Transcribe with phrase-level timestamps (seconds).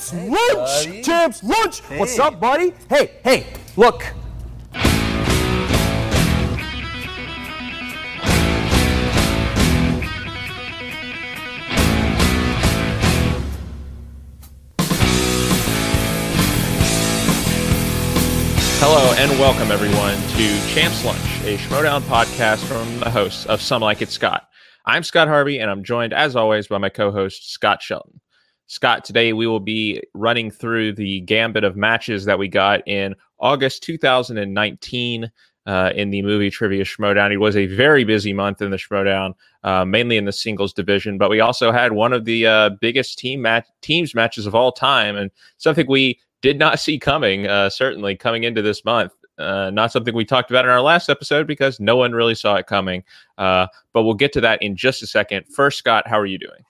[0.00, 0.86] Champs Hey, lunch!
[0.86, 1.02] buddy.
[1.02, 1.80] Champs lunch!
[1.98, 2.72] What's up, buddy?
[2.88, 4.02] Hey, hey, look.
[18.82, 23.82] Hello and welcome everyone to Champs Lunch, a Schmoedown podcast from the hosts of Some
[23.82, 24.48] Like It Scott.
[24.86, 28.19] I'm Scott Harvey and I'm joined as always by my co-host Scott Shelton.
[28.70, 33.16] Scott, today we will be running through the gambit of matches that we got in
[33.40, 35.32] August 2019
[35.66, 37.32] uh, in the movie Trivia Schmoedown.
[37.32, 41.18] It was a very busy month in the Schmoedown, uh, mainly in the singles division,
[41.18, 44.70] but we also had one of the uh, biggest team mat- teams matches of all
[44.70, 49.10] time and something we did not see coming, uh, certainly coming into this month.
[49.36, 52.54] Uh, not something we talked about in our last episode because no one really saw
[52.54, 53.02] it coming.
[53.36, 55.44] Uh, but we'll get to that in just a second.
[55.52, 56.62] First, Scott, how are you doing?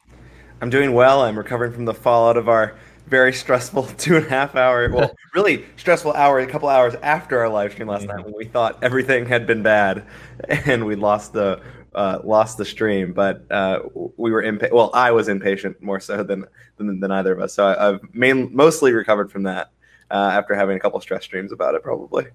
[0.61, 1.23] I'm doing well.
[1.23, 2.75] I'm recovering from the fallout of our
[3.07, 7.41] very stressful two and a half hour, well, really stressful hour, a couple hours after
[7.41, 10.05] our live stream last night when we thought everything had been bad
[10.49, 11.61] and we lost the
[11.93, 13.13] uh, lost the stream.
[13.13, 13.81] But uh,
[14.17, 14.75] we were impatient.
[14.75, 16.45] Well, I was impatient more so than
[16.77, 17.53] than, than either of us.
[17.53, 19.73] So I, I've main, mostly recovered from that
[20.11, 22.27] uh, after having a couple stress streams about it, probably.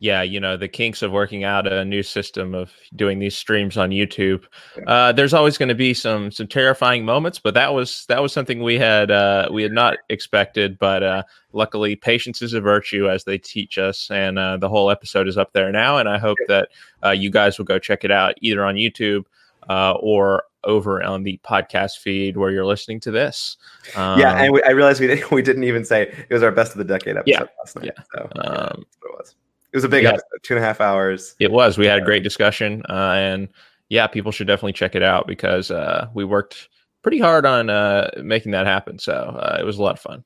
[0.00, 3.76] Yeah, you know, the kinks of working out a new system of doing these streams
[3.76, 4.44] on YouTube.
[4.86, 8.32] Uh, there's always going to be some some terrifying moments, but that was that was
[8.32, 10.78] something we had uh, we had not expected.
[10.78, 14.90] But uh, luckily, patience is a virtue, as they teach us, and uh, the whole
[14.90, 15.98] episode is up there now.
[15.98, 16.70] And I hope that
[17.04, 19.24] uh, you guys will go check it out either on YouTube
[19.68, 23.56] uh, or over on the podcast feed where you're listening to this.
[23.96, 26.52] Um, yeah, and we, I realized we didn't, we didn't even say it was our
[26.52, 27.84] best of the decade episode Yeah, last night.
[27.86, 28.02] yeah.
[28.14, 29.34] So yeah, Um, that's what it was.
[29.72, 30.10] It was a big yeah.
[30.10, 31.36] episode, two and a half hours.
[31.38, 31.78] It was.
[31.78, 33.48] We had a great discussion, uh, and
[33.88, 36.68] yeah, people should definitely check it out because uh, we worked
[37.02, 38.98] pretty hard on uh, making that happen.
[38.98, 40.24] So uh, it was a lot of fun.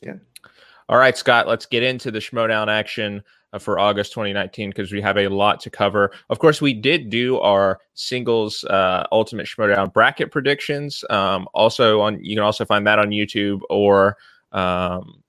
[0.00, 0.14] Yeah.
[0.88, 1.48] All right, Scott.
[1.48, 5.60] Let's get into the Schmoedown action uh, for August 2019 because we have a lot
[5.60, 6.12] to cover.
[6.30, 11.04] Of course, we did do our singles uh, Ultimate Schmoedown bracket predictions.
[11.10, 14.16] Um, also on you can also find that on YouTube or.
[14.52, 15.22] Um,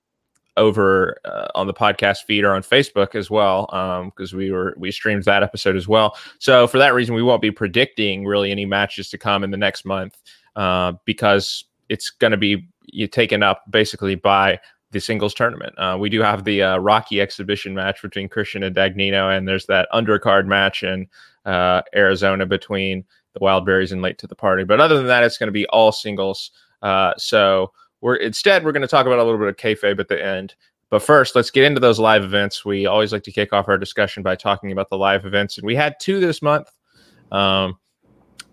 [0.57, 3.67] over uh, on the podcast feed or on Facebook as well,
[4.15, 6.17] because we were we streamed that episode as well.
[6.39, 9.57] So for that reason, we won't be predicting really any matches to come in the
[9.57, 10.17] next month
[10.55, 12.67] uh, because it's going to be
[13.11, 14.59] taken up basically by
[14.91, 15.73] the singles tournament.
[15.77, 19.65] Uh, we do have the uh, Rocky exhibition match between Kristian and Dagnino, and there's
[19.67, 21.07] that undercard match in
[21.45, 24.63] uh, Arizona between the Wildberries and Late to the Party.
[24.63, 26.51] But other than that, it's going to be all singles.
[26.81, 27.71] Uh, so
[28.01, 30.55] we're instead we're going to talk about a little bit of kayfabe at the end.
[30.89, 32.63] But first, let's get into those live events.
[32.63, 35.67] We always like to kick off our discussion by talking about the live events, and
[35.67, 36.71] we had two this month.
[37.31, 37.77] Um,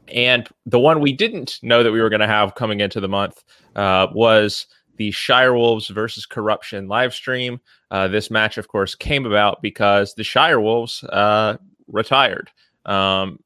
[0.08, 3.08] and the one we didn't know that we were going to have coming into the
[3.08, 3.42] month
[3.76, 4.66] uh, was
[4.96, 7.60] the Shire Wolves versus Corruption live stream.
[7.90, 11.56] Uh, this match, of course, came about because the Shire Wolves uh,
[11.86, 12.50] retired.
[12.84, 13.38] Um,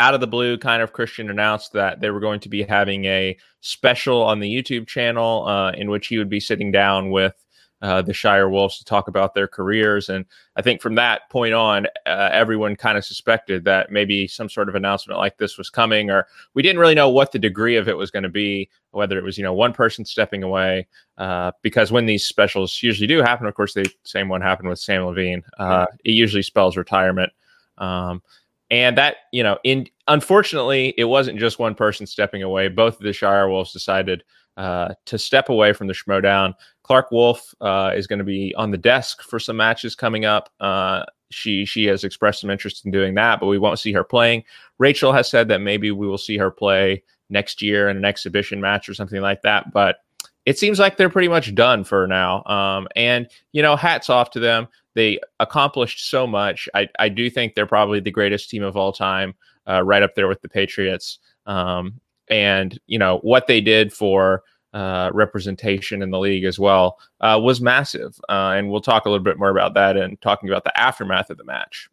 [0.00, 3.04] out of the blue, kind of Kristian announced that they were going to be having
[3.04, 7.34] a special on the YouTube channel uh, in which he would be sitting down with
[7.82, 10.08] uh, the Shire Wolves to talk about their careers.
[10.08, 10.24] And
[10.56, 14.70] I think from that point on, uh, everyone kind of suspected that maybe some sort
[14.70, 17.86] of announcement like this was coming, or we didn't really know what the degree of
[17.86, 20.86] it was going to be, whether it was, you know, one person stepping away.
[21.18, 24.78] Uh, because when these specials usually do happen, of course, the same one happened with
[24.78, 25.42] Samm Levine.
[25.58, 27.32] Uh, it usually spells retirement.
[27.76, 28.22] Um,
[28.70, 32.68] and that, you know, in unfortunately, it wasn't just one person stepping away.
[32.68, 34.24] Both of the Shire Wolves decided
[34.56, 36.54] uh, to step away from the Schmoedown.
[36.82, 40.50] Clarke Wolfe uh, is going to be on the desk for some matches coming up.
[40.60, 44.04] Uh, she she has expressed some interest in doing that, but we won't see her
[44.04, 44.44] playing.
[44.78, 48.60] Rachel has said that maybe we will see her play next year in an exhibition
[48.60, 49.72] match or something like that.
[49.72, 49.98] But
[50.46, 52.42] it seems like they're pretty much done for now.
[52.44, 54.68] Um, and you know, hats off to them.
[54.94, 56.68] They accomplished so much.
[56.74, 59.34] I, I do think they're probably the greatest team of all time,
[59.68, 61.18] uh, right up there with the Patriots.
[61.46, 66.98] Um, and you know what they did for uh, representation in the league as well
[67.20, 68.18] uh, was massive.
[68.28, 71.30] Uh, and we'll talk a little bit more about that and talking about the aftermath
[71.30, 71.88] of the match.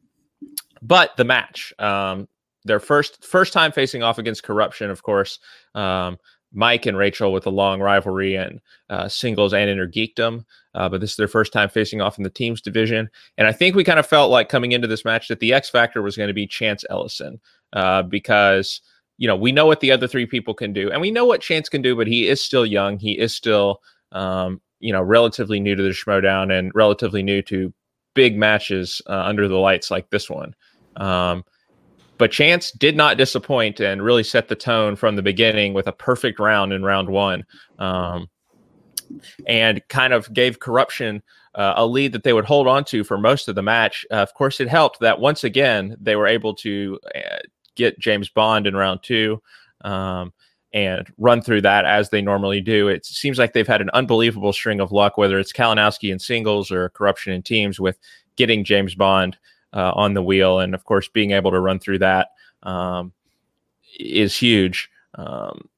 [0.81, 2.27] But the match, um,
[2.66, 5.39] their first first time facing off against Korruption, of course.
[5.74, 6.18] Um,
[6.53, 10.45] Mike and Rachel with a long rivalry and uh, singles and inner geekdom.
[10.73, 13.09] Uh, but this is their first time facing off in the teams division.
[13.38, 15.69] And I think we kind of felt like coming into this match that the X
[15.69, 17.39] factor was going to be Chance Ellison
[17.73, 18.81] uh, because,
[19.17, 21.41] you know, we know what the other three people can do and we know what
[21.41, 22.97] Chance can do, but he is still young.
[22.97, 27.73] He is still, um, you know, relatively new to the Schmoedown and relatively new to
[28.13, 30.55] big matches uh, under the lights like this one.
[30.95, 31.44] Um,
[32.18, 35.92] but Chance did not disappoint and really set the tone from the beginning with a
[35.92, 37.46] perfect round in round one.
[37.80, 38.30] Um,
[39.48, 41.22] and kind of gave Korruption
[41.56, 44.06] uh, a lead that they would hold on to for most of the match.
[44.12, 47.38] Uh, of course, it helped that once again they were able to uh,
[47.75, 49.42] get James Bond in round two.
[49.81, 50.34] Um,
[50.74, 52.90] and run through that as they normally do.
[52.90, 56.72] It seems like they've had an unbelievable string of luck, whether it's Kalinowski in singles
[56.72, 57.98] or Korruption in teams, with
[58.36, 59.38] getting James Bond
[59.77, 62.31] uh, on the wheel, and of course being able to run through that
[62.63, 63.13] um,
[64.00, 64.89] is huge.
[65.15, 65.69] Um,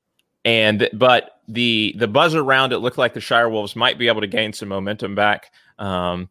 [0.46, 4.22] and but the the buzzer round, it looked like the Shire Wolves might be able
[4.22, 5.52] to gain some momentum back.
[5.78, 6.30] Um,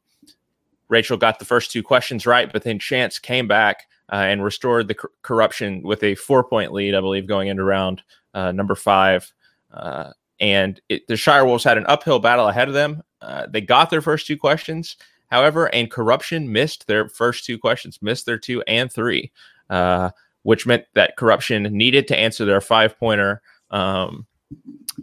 [0.88, 4.88] Rachel got the first two questions right, but then Chance came back uh, and restored
[4.88, 8.74] the cor- Korruption with a four point lead, I believe, going into round uh, number
[8.74, 9.30] five.
[9.70, 13.02] Uh, and it, the Shire Wolves had an uphill battle ahead of them.
[13.20, 14.96] Uh, they got their first two questions,
[15.30, 19.32] however, and Korruption missed their first two questions, missed their two and three,
[19.70, 20.10] uh,
[20.42, 23.42] which meant that Korruption needed to answer their five pointer.
[23.70, 24.26] Um,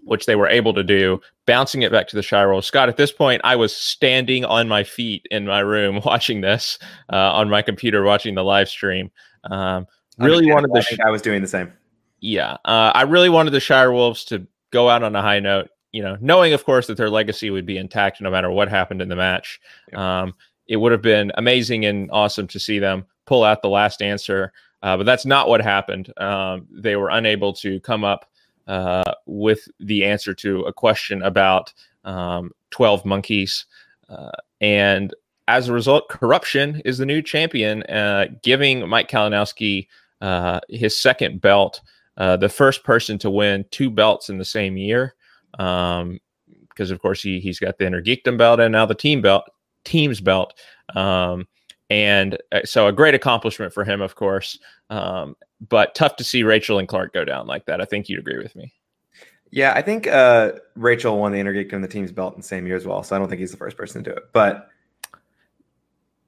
[0.04, 2.66] which they were able to do, bouncing it back to the Shire Wolves.
[2.66, 6.80] Scott, at this point, I was standing on my feet in my room watching this
[7.14, 9.12] uh, on my computer, watching the live stream.
[9.44, 9.86] Um,
[10.18, 10.82] really wanted the.
[10.82, 11.72] Sh- I was doing the same
[12.26, 15.70] yeah, uh, I really wanted the Shire Wolves to go out on a high note.
[15.96, 19.02] You know, knowing of course that their legacy would be intact no matter what happened
[19.02, 19.60] in the match.
[19.92, 20.24] Yeah.
[20.24, 20.34] Um,
[20.68, 24.52] it would have been amazing and awesome to see them pull out the last answer,
[24.84, 26.12] uh, but that's not what happened.
[26.18, 28.30] Um, they were unable to come up
[28.68, 31.72] uh, with the answer to a question about
[32.04, 33.66] um, 12 monkeys.
[34.10, 35.14] Uh, and
[35.48, 39.88] as a result, Korruption is the new champion, uh, giving Mike Kalinowski
[40.22, 41.82] uh, his second belt
[42.18, 45.16] uh, the first person to win two belts in the same year.
[45.60, 46.20] Um,
[46.70, 49.46] because of course he he's got the inner geekdom belt and now the team belt,
[49.86, 50.54] team's belt.
[50.94, 51.48] Um,
[51.90, 54.60] and uh, so a great accomplishment for him, of course.
[54.90, 55.36] Um,
[55.68, 57.80] but tough to see Rachel and Clarke go down like that.
[57.80, 58.74] I think you'd agree with me.
[59.52, 62.68] Yeah, I think uh, Rachel won the inner geekdom the team's belt in the same
[62.68, 63.04] year as well.
[63.04, 64.24] So I don't think he's the first person to do it.
[64.34, 64.68] But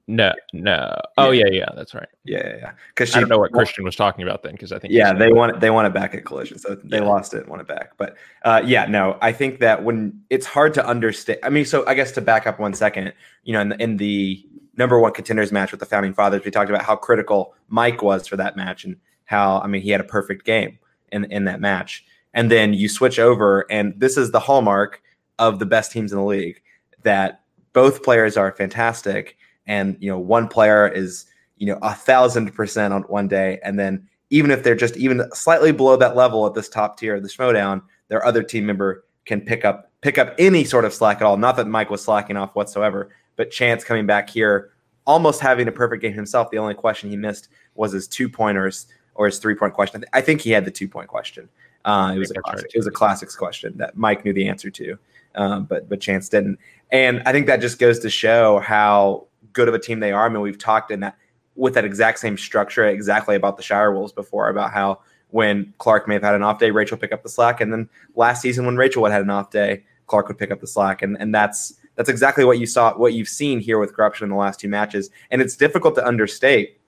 [0.08, 0.98] no, no.
[1.18, 2.08] Oh yeah, yeah, that's right.
[2.24, 2.72] Yeah, yeah, yeah.
[2.88, 5.30] Because I don't know what Kristian was talking about then, because I think yeah, they
[5.30, 7.04] want it, they want it back at Collision, so they yeah.
[7.04, 7.92] lost it, want it back.
[7.98, 11.40] But uh, yeah, no, I think that when it's hard to understand.
[11.42, 13.12] I mean, so I guess to back up one second,
[13.44, 14.46] you know, in the, in the
[14.78, 18.26] number one contenders match with the Founding Fathers, we talked about how critical Mike was
[18.26, 18.96] for that match and
[19.26, 20.78] how I mean he had a perfect game
[21.12, 22.02] in in that match,
[22.32, 25.02] and then you switch over, and this is the hallmark
[25.38, 26.62] of the best teams in the league
[27.02, 27.42] that
[27.74, 29.36] both players are fantastic
[29.68, 31.26] and you know one player is
[31.58, 35.22] you know a thousand percent on one day and then even if they're just even
[35.32, 39.04] slightly below that level at this top tier of the Schmoedown, their other team member
[39.24, 41.36] can pick up pick up any sort of slack at all.
[41.36, 44.70] Not that Mike was slacking off whatsoever, but Chance coming back here,
[45.06, 46.50] almost having a perfect game himself.
[46.50, 50.04] The only question he missed was his two pointers or his three point question.
[50.12, 51.48] I think he had the two point question.
[51.84, 52.70] Uh, it was a classic, right.
[52.74, 54.98] it was a classics question that Mike knew the answer to,
[55.36, 56.58] um, but but Chance didn't.
[56.90, 59.27] And I think that just goes to show how
[59.58, 60.26] good of a team they are.
[60.26, 61.16] I mean, we've talked in that
[61.56, 65.00] with that exact same structure exactly about the Shire Wolves before about how
[65.30, 67.90] when Clarke may have had an off day, Rachel pick up the slack, and then
[68.14, 71.16] last season when Rachel had an off day, Clarke would pick up the slack, and
[71.20, 74.36] and that's that's exactly what you saw, what you've seen here with Korruption in the
[74.36, 76.78] last two matches, and it's difficult to understate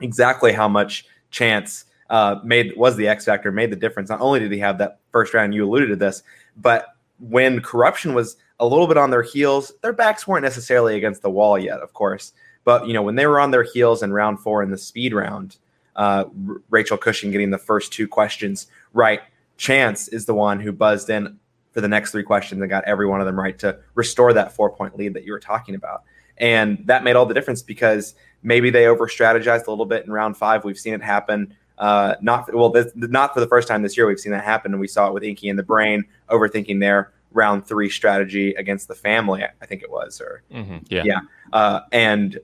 [0.00, 4.08] exactly how much chance uh, made was the X factor, made the difference.
[4.08, 6.22] Not only did he have that first round, you alluded to this,
[6.56, 6.86] but
[7.18, 9.72] when Korruption was a little bit on their heels.
[9.82, 12.32] Their backs weren't necessarily against the wall yet, of course,
[12.64, 15.12] but you know when they were on their heels in round four in the speed
[15.12, 15.56] round,
[15.96, 19.20] uh, R- Rachel Cushing getting the first two questions right.
[19.56, 21.38] Chance is the one who buzzed in
[21.72, 24.52] for the next three questions and got every one of them right to restore that
[24.52, 26.02] four point lead that you were talking about.
[26.38, 30.12] And that made all the difference because maybe they over strategized a little bit in
[30.12, 30.64] round five.
[30.64, 31.54] We've seen it happen.
[31.78, 34.06] Uh, not well, this, not for the first time this year.
[34.06, 37.12] We've seen that happen, and we saw it with Inky and the Brain overthinking there
[37.32, 40.78] round three strategy against the family, I think it was, or mm-hmm.
[40.88, 41.20] yeah, yeah.
[41.52, 42.38] Uh, and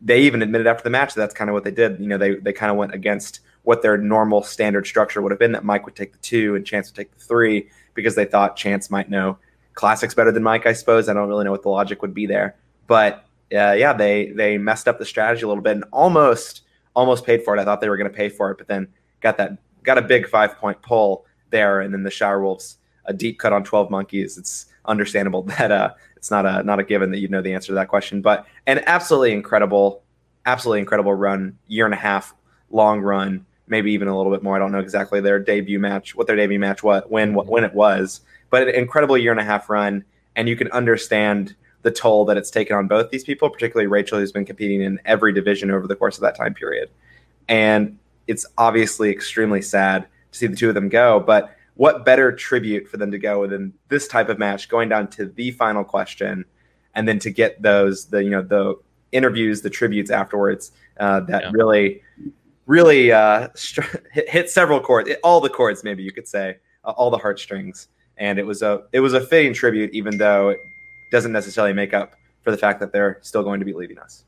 [0.00, 1.98] they even admitted after the match that that's kind of what they did.
[2.00, 5.38] You know, they they kind of went against what their normal standard structure would have
[5.38, 5.52] been.
[5.52, 8.56] That Mike would take the two and Chance would take the three because they thought
[8.56, 9.38] Chance might know
[9.74, 10.66] classics better than Mike.
[10.66, 12.56] I suppose I don't really know what the logic would be there,
[12.86, 16.62] but uh, yeah, they they messed up the strategy a little bit and almost
[16.94, 17.60] almost paid for it.
[17.60, 18.88] I thought they were going to pay for it, but then
[19.20, 23.12] got that got a big five point pull there, and then the Shire Wolves a
[23.12, 27.10] deep cut on 12 monkeys, it's understandable that uh, it's not a not a given
[27.10, 28.20] that you know the answer to that question.
[28.20, 30.02] But an absolutely incredible,
[30.44, 32.34] absolutely incredible run, year and a half
[32.70, 34.56] long run, maybe even a little bit more.
[34.56, 37.64] I don't know exactly their debut match, what their debut match, what when what, when
[37.64, 38.20] it was,
[38.50, 42.36] but an incredible year and a half run, and you can understand the toll that
[42.36, 45.86] it's taken on both these people, particularly Rachel, who's been competing in every division over
[45.86, 46.90] the course of that time period.
[47.48, 47.96] And
[48.26, 52.88] it's obviously extremely sad to see the two of them go, but what better tribute
[52.88, 56.44] for them to go than this type of match, going down to the final question,
[56.94, 58.74] and then to get those the you know the
[59.12, 61.50] interviews, the tributes afterwards uh, that yeah.
[61.52, 62.02] really,
[62.66, 63.48] really uh,
[64.12, 67.88] hit, hit, several chords, all the chords, maybe you could say, uh, all the heartstrings,
[68.16, 70.58] and it was a it was a fitting tribute, even though it
[71.10, 74.24] doesn't necessarily make up for the fact that they're still going to be leaving us.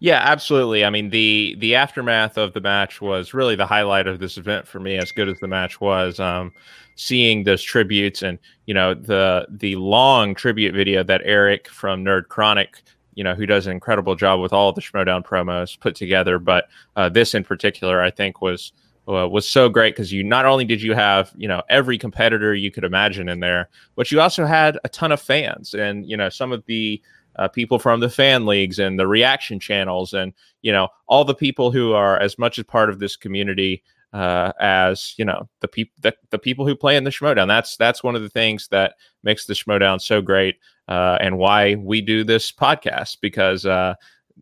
[0.00, 0.84] Yeah, absolutely.
[0.84, 4.66] I mean, the the aftermath of the match was really the highlight of this event
[4.68, 4.96] for me.
[4.96, 6.52] As good as the match was, um,
[6.94, 12.28] seeing those tributes and you know the the long tribute video that Eric from Nerd
[12.28, 12.80] Chronic,
[13.14, 16.38] you know, who does an incredible job with all the Schmoedown promos put together.
[16.38, 18.72] But uh, this in particular, I think was
[19.08, 22.54] uh, was so great because you not only did you have you know every competitor
[22.54, 26.16] you could imagine in there, but you also had a ton of fans and you
[26.16, 27.02] know some of the
[27.38, 31.34] uh, people from the fan leagues and the reaction channels and you know all the
[31.34, 35.68] people who are as much a part of this community uh, as you know the
[35.68, 37.46] people the, the people who play in the Schmoedown.
[37.46, 40.56] That's that's one of the things that makes the Schmoedown so great
[40.88, 43.94] uh, and why we do this podcast because uh,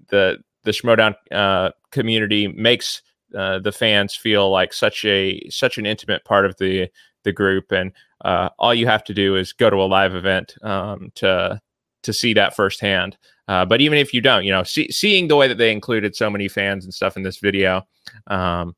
[0.09, 3.03] the the Schmoedown uh, community makes
[3.37, 6.89] uh, the fans feel like such a such an intimate part of the
[7.25, 7.93] the group and
[8.25, 11.61] uh, all you have to do is go to a live event um, to
[12.07, 13.17] to see that firsthand.
[13.49, 16.17] Uh, but even if you don't, you know, see, seeing the way that they included
[16.17, 17.87] so many fans and stuff in this video
[18.27, 18.75] um,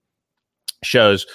[0.82, 1.26] shows,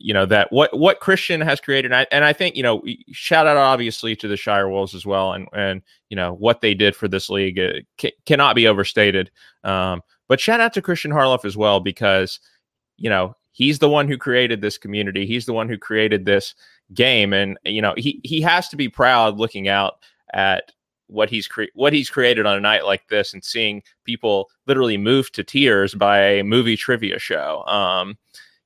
[0.00, 2.82] you know, that what what Kristian has created, and I, and I think you know,
[3.12, 6.74] shout out obviously to the Shire Wolves as well, and and you know what they
[6.74, 9.30] did for this league uh, c- cannot be overstated.
[9.64, 12.40] Um, but shout out to Kristian Harloff as well because
[12.96, 15.26] you know he's the one who created this community.
[15.26, 16.54] He's the one who created this
[16.94, 19.98] game, and you know he he has to be proud looking out
[20.32, 20.72] at
[21.08, 24.96] what he's cre- what he's created on a night like this and seeing people literally
[24.96, 27.64] move to tears by a movie trivia show.
[27.66, 28.16] Um,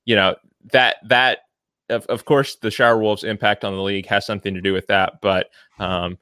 [0.05, 0.37] you know
[0.73, 1.41] that that
[1.89, 4.87] of, of course the Shire Wolves' impact on the league has something to do with
[4.89, 6.19] that, but um,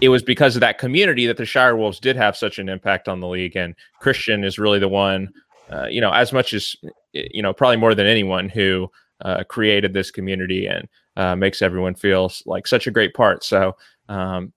[0.00, 3.08] it was because of that community that the Shire Wolves did have such an impact
[3.08, 3.56] on the league.
[3.56, 5.30] And Kristian is really the one,
[5.70, 6.76] uh, you know, as much as
[7.12, 8.90] you know, probably more than anyone who
[9.24, 13.44] uh, created this community and uh, makes everyone feel like such a great part.
[13.44, 13.76] So
[14.08, 14.52] um,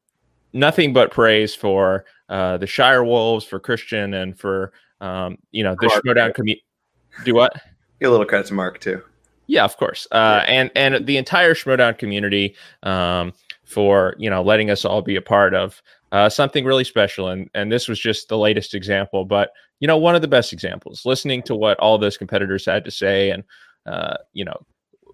[0.54, 5.75] nothing but praise for uh, the Shire Wolves, for Kristian, and for um, you know
[5.80, 6.66] the Schmoedown community.
[7.24, 7.54] Do what?
[8.00, 9.01] Get a little credit to Mark too.
[9.48, 14.70] Yeah, of course, uh, and and the entire Schmoedown community um, for you know letting
[14.70, 17.30] us all be a part of uh, something really special.
[17.30, 20.51] And and this was just the latest example, but you know one of the best
[20.51, 21.06] examples.
[21.06, 23.44] Listening to what all those competitors had to say, and
[23.86, 24.58] uh, you know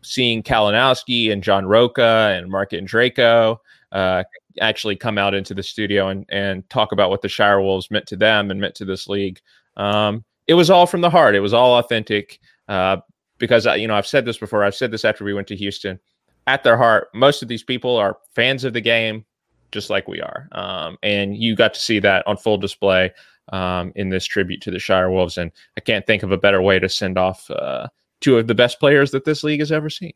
[0.01, 3.61] seeing Kalinowski and John Rocha and Mark and Draco
[3.93, 4.23] uh,
[4.59, 8.07] actually come out into the studio and, and talk about what the Shire Wolves meant
[8.07, 9.39] to them and meant to this league.
[9.77, 11.35] Um, it was all from the heart.
[11.35, 12.39] It was all authentic.
[12.67, 12.97] Uh,
[13.39, 14.63] because you know I've said this before.
[14.63, 16.00] I've said this after we went to Houston.
[16.47, 19.25] At their heart, most of these people are fans of the game,
[19.71, 20.47] just like we are.
[20.51, 23.12] Um, and you got to see that on full display
[23.51, 25.38] um, in this tribute to the Shire Wolves.
[25.38, 27.88] And I can't think of a better way to send off uh,
[28.21, 30.13] two of the best players that this league has ever seen.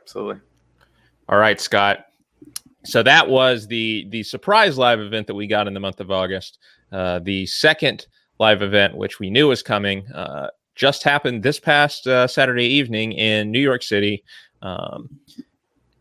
[0.00, 0.40] Absolutely.
[1.28, 2.06] All right, Scott
[2.84, 6.10] so that was the the surprise live event that we got in the month of
[6.10, 6.58] August.
[6.92, 8.06] Uh, the second
[8.38, 13.12] live event, which we knew was coming, uh, just happened this past uh, Saturday evening
[13.12, 14.24] in New York City.
[14.62, 15.08] Um,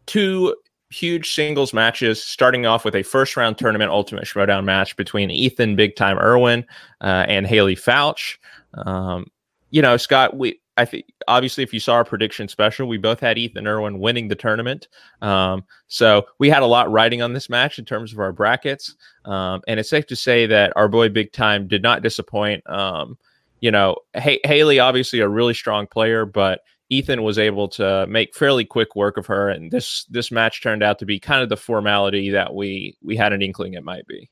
[0.06, 0.56] two
[0.90, 5.76] huge singles matches, starting off with a first round tournament Ultimate Schmoedown match between Ethan
[5.76, 6.66] Big Time Irwin
[7.02, 8.38] uh, and Haley Foutch.
[8.74, 9.28] Um,
[9.70, 13.20] you know, Scott, we I think obviously if you saw our prediction special, we both
[13.20, 14.88] had Ethan Irwin winning the tournament.
[15.22, 18.96] Um, so we had a lot riding on this match in terms of our brackets.
[19.26, 22.68] Um, and it's safe to say that our boy Big Time did not disappoint.
[22.70, 23.18] Um,
[23.60, 28.64] you know, Haley obviously a really strong player, but Ethan was able to make fairly
[28.64, 31.58] quick work of her, and this this match turned out to be kind of the
[31.58, 34.30] formality that we we had an inkling it might be.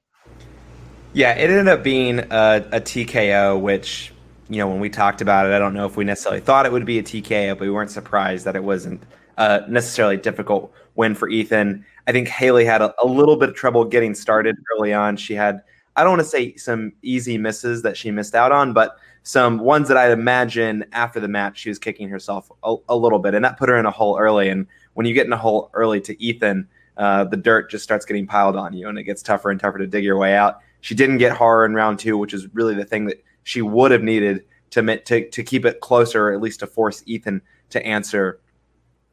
[1.14, 4.12] Yeah, it ended up being a, a TKO, which
[4.50, 6.72] you know, when we talked about it, I don't know if we necessarily thought it
[6.72, 9.04] would be a TKO, but we weren't surprised that it wasn't
[9.38, 11.86] uh, necessarily a difficult win for Ethan.
[12.08, 15.18] I think Haley had a, a, little bit of trouble getting started early on.
[15.18, 15.62] She had,
[15.96, 19.60] I don't want to say some easy misses that she missed out on, but some
[19.60, 23.36] ones that I'd imagine after the match she was kicking herself a, a little bit,
[23.36, 24.48] and that put her in a hole early.
[24.50, 28.06] And when you get in a hole early to Ethan, uh, the dirt just starts
[28.06, 30.62] getting piled on you, and it gets tougher and tougher to dig your way out.
[30.82, 33.92] She didn't get horror in round two, which is really the thing that she would
[33.92, 37.86] have needed to to to keep it closer, or at least to force Ethan to
[37.86, 38.42] answer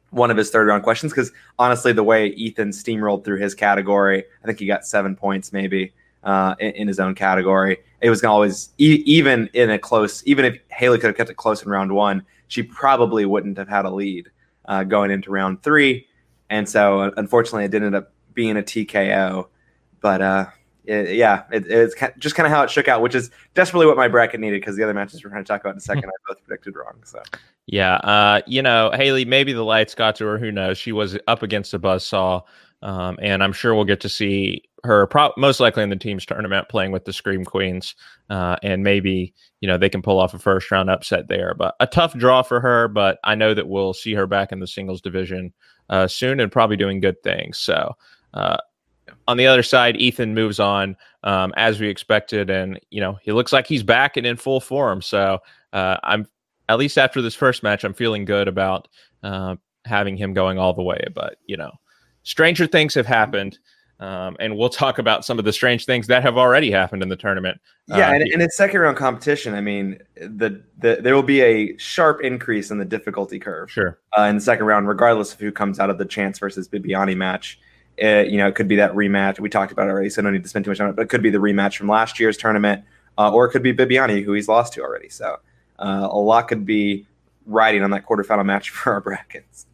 [0.09, 1.13] one of his third round questions.
[1.13, 5.53] Because honestly, the way Ethan steamrolled through his category, I think he got seven points
[5.53, 5.93] maybe
[6.25, 7.77] uh, in, in, his own category.
[8.01, 11.29] It was to always e- even in a close, even if Haley could have kept
[11.29, 14.29] it close in round one, she probably wouldn't have had a lead.
[14.67, 16.07] uh, going into round three,
[16.49, 19.47] and so unfortunately it did end up being a TKO.
[20.01, 20.45] But uh,
[20.87, 23.97] it, yeah, it, it's just kind of how it shook out, which is desperately what
[23.97, 26.05] my bracket needed because the other matches we're going to talk about in a second,
[26.05, 27.01] I both predicted wrong.
[27.03, 27.21] So
[27.67, 30.37] yeah, uh, you know, Haley, maybe the lights got to her.
[30.37, 30.77] Who knows?
[30.77, 32.41] She was up against a buzz saw,
[32.81, 36.27] um, and I'm sure we'll get to see her pro- most likely in the team's
[36.27, 37.95] tournament playing with the Scream Queens,
[38.29, 41.55] uh, and maybe you know they can pull off a first round upset there.
[41.55, 42.87] But a tough draw for her.
[42.87, 45.51] But I know that we'll see her back in the singles division
[45.89, 47.57] uh, soon and probably doing good things.
[47.57, 47.95] So.
[48.33, 48.57] Uh,
[49.27, 53.31] on the other side, Ethan moves on um, as we expected, and you know he
[53.31, 55.01] looks like he's back and in full form.
[55.01, 55.39] So
[55.73, 56.27] uh, I'm
[56.69, 58.87] at least after this first match, I'm feeling good about
[59.23, 61.03] uh, having him going all the way.
[61.13, 61.71] But you know,
[62.23, 63.59] stranger things have happened.
[63.97, 67.07] Um, and we'll talk about some of the strange things that have already happened in
[67.07, 67.61] the tournament.
[67.87, 71.41] Yeah, uh, and in its second round competition, I mean, the, the there will be
[71.41, 73.71] a sharp increase in the difficulty curve.
[73.71, 73.97] Sure.
[74.17, 77.15] Uh, in the second round, regardless of who comes out of the Chance versus Bibbiani
[77.15, 77.57] match.
[77.97, 80.49] You know, it could be that rematch we talked about already, so don't need to
[80.49, 80.95] spend too much on it.
[80.95, 82.83] But it could be the rematch from last year's tournament,
[83.17, 85.09] uh, or it could be Bibbiani, who he's lost to already.
[85.09, 85.37] So
[85.79, 87.05] uh, a lot could be
[87.45, 89.65] riding on that quarterfinal match for our brackets.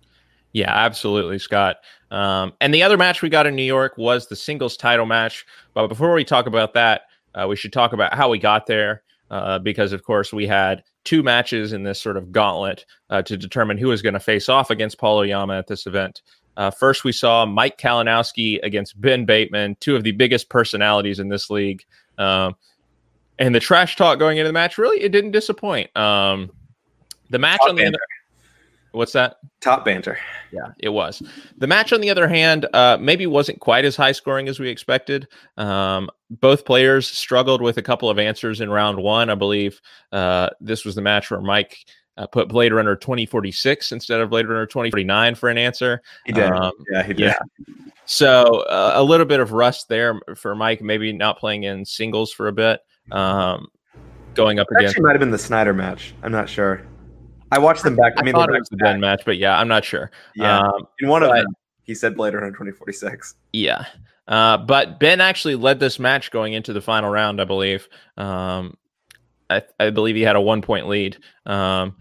[0.54, 1.78] Yeah, absolutely, Scott.
[2.12, 5.46] Um, and the other match we got in New York was the singles title match.
[5.74, 9.04] But before we talk about that, uh, we should talk about how we got there.
[9.30, 13.38] Uh, because of course we had two matches in this sort of gauntlet uh, to
[13.38, 16.22] determine who was going to face off against Paul Yama at this event.
[16.58, 21.30] Uh, first, we saw Mike Kalinowski against Ben Bateman, two of the biggest personalities in
[21.30, 21.84] this league.
[22.18, 22.56] Um,
[23.40, 25.96] and the trash talk going into the match really it didn't disappoint.
[25.98, 26.52] Um,
[27.30, 27.98] the match Top on the banter.
[27.98, 29.38] other, what's that?
[29.62, 30.20] Top banter.
[30.52, 31.24] Yeah, it was.
[31.58, 34.70] The match on the other hand, uh, maybe wasn't quite as high scoring as we
[34.70, 35.28] expected.
[35.58, 39.30] Um, both players struggled with a couple of answers in round one.
[39.30, 39.82] I believe
[40.12, 41.78] uh, this was the match where Mike
[42.22, 46.02] uh, put Blade Runner 2046 instead of Blade Runner 2049 for an answer.
[46.26, 46.52] He did.
[46.52, 47.20] Um, yeah, he did.
[47.20, 47.40] Yeah.
[48.06, 52.32] So uh, a little bit of rust there for Mike, maybe not playing in singles
[52.32, 52.82] for a bit.
[53.12, 53.68] Um,
[54.34, 54.92] going up against.
[54.92, 56.14] Actually, might have been the Snyder match.
[56.22, 56.82] I'm not sure.
[57.52, 58.14] I watched them back.
[58.18, 60.12] I, I mean, thought it was the Ben match, but yeah, I'm not sure.
[60.36, 63.36] Yeah, um, in one but, of them, he said Blade Runner 2046.
[63.52, 63.86] Yeah,
[64.28, 67.90] uh, but Ben actually led this match going into the final round, I believe.
[68.16, 68.78] Um,
[69.52, 71.18] I, I, believe he had a one point lead.
[71.46, 71.98] Um,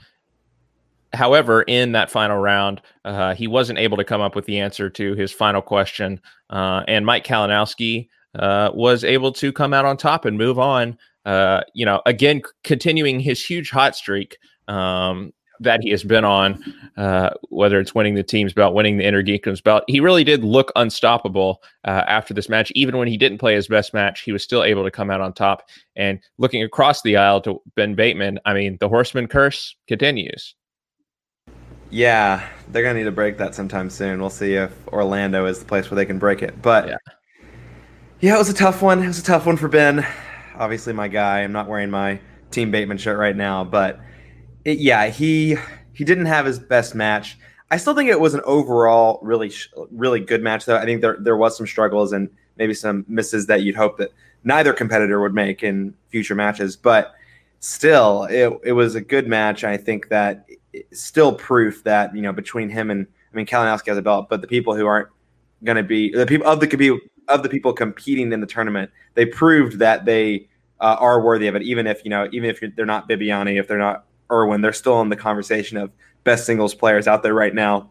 [1.12, 4.88] however, in that final round, uh, he wasn't able to come up with the answer
[4.90, 6.20] to his final question,
[6.50, 10.96] uh, and Mike Kalinowski uh, was able to come out on top and move on.
[11.24, 16.24] Uh, you know, again, c- continuing his huge hot streak um, that he has been
[16.24, 16.62] on,
[16.96, 19.84] uh, whether it's winning the team's belt, winning the Inner Geekdoms belt.
[19.88, 22.72] He really did look unstoppable uh, after this match.
[22.74, 25.20] Even when he didn't play his best match, he was still able to come out
[25.20, 25.68] on top.
[25.96, 30.54] And looking across the aisle to Ben Bateman, I mean, the Horseman curse continues.
[31.90, 34.20] Yeah, they're gonna need to break that sometime soon.
[34.20, 36.60] We'll see if Orlando is the place where they can break it.
[36.62, 36.96] But yeah.
[38.20, 39.02] Yeah, it was a tough one.
[39.02, 40.06] It was a tough one for Ben.
[40.56, 41.40] Obviously, my guy.
[41.40, 43.98] I'm not wearing my Team Bateman shirt right now, but
[44.64, 45.56] it, yeah, he
[45.94, 47.38] he didn't have his best match.
[47.70, 49.50] I still think it was an overall really
[49.90, 50.76] really good match, though.
[50.76, 54.10] I think there there was some struggles and maybe some misses that you'd hope that
[54.44, 57.14] neither competitor would make in future matches, but
[57.60, 59.64] still, it it was a good match.
[59.64, 60.44] I think that
[60.92, 64.40] still proof that you know between him and I mean Kalinowski has a belt, but
[64.40, 65.08] the people who aren't
[65.64, 69.26] going to be the people of the of the people competing in the tournament, they
[69.26, 70.48] proved that they
[70.80, 71.62] uh, are worthy of it.
[71.62, 75.00] Even if you know, even if they're not Bibbiani, if they're not Irwin, they're still
[75.00, 75.90] in the conversation of
[76.24, 77.90] best singles players out there right now.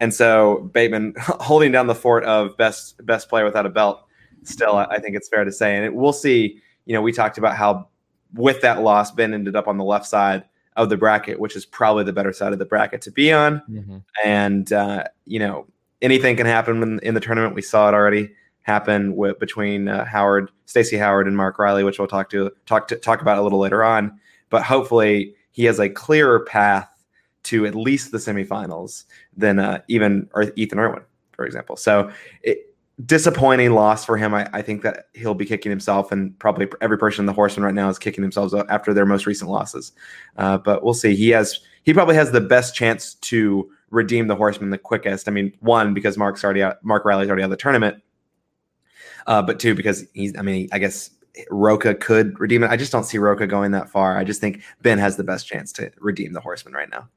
[0.00, 4.04] And so Bateman holding down the fort of best best player without a belt.
[4.42, 6.60] Still, I think it's fair to say, and it, we'll see.
[6.86, 7.88] You know, we talked about how
[8.34, 10.44] with that loss, Ben ended up on the left side
[10.80, 13.62] of the bracket, which is probably the better side of the bracket to be on.
[13.68, 13.98] Mm-hmm.
[14.24, 15.66] And uh, you know,
[16.00, 17.54] anything can happen in, in the tournament.
[17.54, 18.30] We saw it already
[18.62, 22.88] happen with between uh, Howard, Stacy Howard, and Mark Riley, which we'll talk to talk
[22.88, 24.18] to talk about a little later on.
[24.48, 26.88] But hopefully, he has a clearer path
[27.42, 29.04] to at least the semifinals
[29.36, 31.76] than uh, even Ethan Irwin, for example.
[31.76, 32.10] So,
[32.42, 32.69] it,
[33.06, 34.34] disappointing loss for him.
[34.34, 37.64] I, I, think that he'll be kicking himself, and probably every person in the horseman
[37.64, 39.92] right now is kicking themselves after their most recent losses.
[40.36, 41.14] Uh, but we'll see.
[41.14, 45.28] He has he probably has the best chance to redeem the horseman the quickest.
[45.28, 48.02] I mean, one because Mark's already out, Mark Riley's already out of the tournament,
[49.26, 50.36] uh, but two because he's.
[50.36, 51.10] I mean, I guess
[51.50, 52.70] Rocha could redeem it.
[52.70, 54.18] I just don't see Rocha going that far.
[54.18, 57.08] I just think Ben has the best chance to redeem the Horseman right now.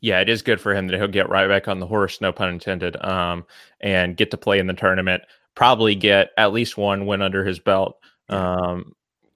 [0.00, 2.32] Yeah, it is good for him that he'll get right back on the horse, no
[2.32, 3.44] pun intended, um,
[3.80, 5.22] and get to play in the tournament.
[5.54, 7.98] Probably get at least one win under his belt.
[8.28, 8.94] Um,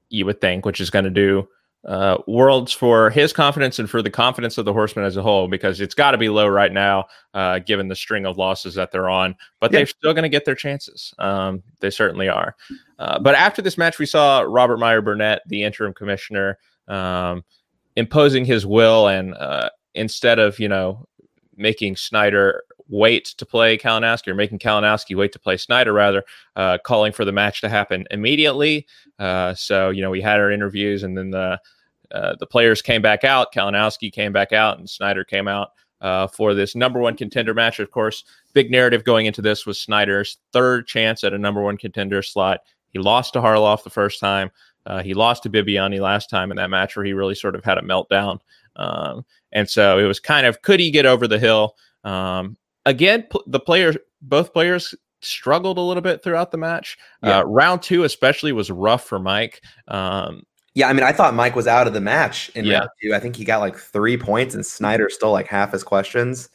[0.08, 1.48] you would think, which is going to do
[1.86, 5.48] uh, worlds for his confidence and for the confidence of the horsemen as a whole,
[5.48, 8.90] because it's got to be low right now, uh, given the string of losses that
[8.90, 9.36] they're on.
[9.60, 9.80] But yeah.
[9.80, 11.12] they're still going to get their chances.
[11.18, 12.56] Um, they certainly are.
[12.98, 16.58] Uh, but after this match, we saw Robert Meyer Burnett, the interim commissioner,
[16.88, 17.44] um,
[17.96, 21.06] imposing his will, and uh, instead of you know
[21.56, 26.24] making Snyder wait to play Kalinowski or making Kalinowski wait to play Snyder, rather,
[26.56, 28.86] uh, calling for the match to happen immediately.
[29.18, 31.58] Uh, so, you know, we had our interviews and then the
[32.12, 33.52] uh, the players came back out.
[33.52, 37.80] Kalinowski came back out, and Snyder came out uh, for this number one contender match.
[37.80, 41.76] Of course, big narrative going into this was Snyder's third chance at a number one
[41.76, 42.60] contender slot.
[42.90, 44.50] He lost to Harloff the first time.
[44.86, 47.64] Uh, he lost to Bibbiani last time in that match where he really sort of
[47.64, 48.38] had a meltdown.
[48.76, 51.76] Um, and so it was kind of could he get over the hill?
[52.02, 52.56] Um,
[52.86, 56.98] again, the players, both players struggled a little bit throughout the match.
[57.22, 57.38] Yeah.
[57.38, 59.62] Uh, round two, especially, was rough for Mike.
[59.88, 62.78] Um, yeah, I mean, I thought Mike was out of the match in yeah.
[62.78, 63.14] round two.
[63.14, 66.48] I think he got like three points, and Snyder stole like half his questions.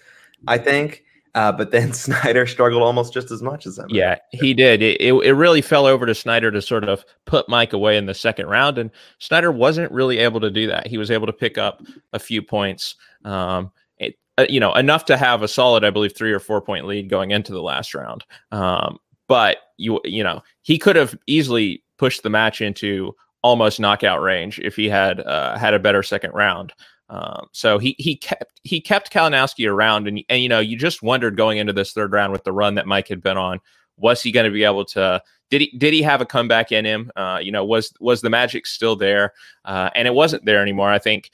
[0.47, 1.03] I think.
[1.35, 3.87] Uh, but then Snyder struggled almost just as much as him.
[3.89, 4.81] Yeah, he did.
[4.81, 8.05] It, it, it really fell over to Snyder to sort of put Mike away in
[8.05, 10.87] the second round, and Snyder wasn't really able to do that.
[10.87, 11.81] He was able to pick up
[12.13, 16.15] a few points, um, it, uh, you know, enough to have a solid, I believe,
[16.15, 18.25] three or four point lead going into the last round.
[18.51, 24.21] Um, but you you know he could have easily pushed the match into almost knockout
[24.21, 26.73] range if he had uh, had a better second round.
[27.09, 31.01] Um, so he he kept he kept Kalinowski around, and and you know you just
[31.01, 33.59] wondered going into this third round with the run that Mike had been on,
[33.97, 35.21] was he going to be able to?
[35.49, 37.11] Did he did he have a comeback in him?
[37.15, 39.33] Uh, you know, was was the magic still there?
[39.65, 40.91] Uh, and it wasn't there anymore.
[40.91, 41.31] I think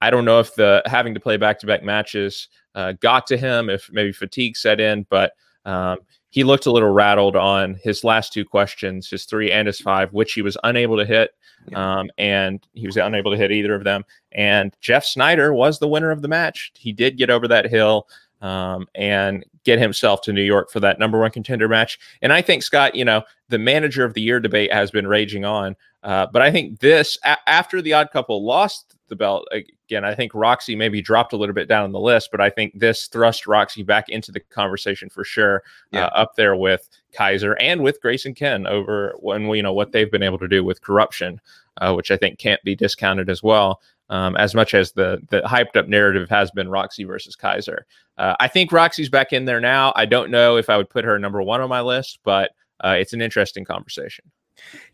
[0.00, 3.36] I don't know if the having to play back to back matches uh, got to
[3.36, 5.32] him, if maybe fatigue set in, but
[5.64, 5.98] um,
[6.30, 10.12] he looked a little rattled on his last two questions, his three and his five,
[10.12, 11.32] which he was unable to hit.
[11.74, 14.04] Um, and he was unable to hit either of them.
[14.32, 16.72] And Jeff Snyder was the winner of the match.
[16.78, 18.06] He did get over that hill
[18.40, 21.98] um, and get himself to New York for that number one contender match.
[22.22, 25.44] And I think, Scott, you know, the manager of the year debate has been raging
[25.44, 25.76] on.
[26.02, 30.14] Uh, but I think this, a- after the odd couple lost the belt again, I
[30.14, 33.06] think Roxy maybe dropped a little bit down on the list, but I think this
[33.06, 36.06] thrust Roxy back into the conversation for sure, yeah.
[36.06, 39.92] uh, up there with Kaiser and with Grayson Ken over when we you know what
[39.92, 41.38] they've been able to do with Korruption,
[41.78, 43.80] uh, which I think can't be discounted as well.
[44.10, 48.34] Um, as much as the the hyped up narrative has been Roxy versus Kaiser, uh,
[48.40, 49.92] I think Roxy's back in there now.
[49.96, 52.52] I don't know if I would put her number one on my list, but
[52.84, 54.24] uh, it's an interesting conversation.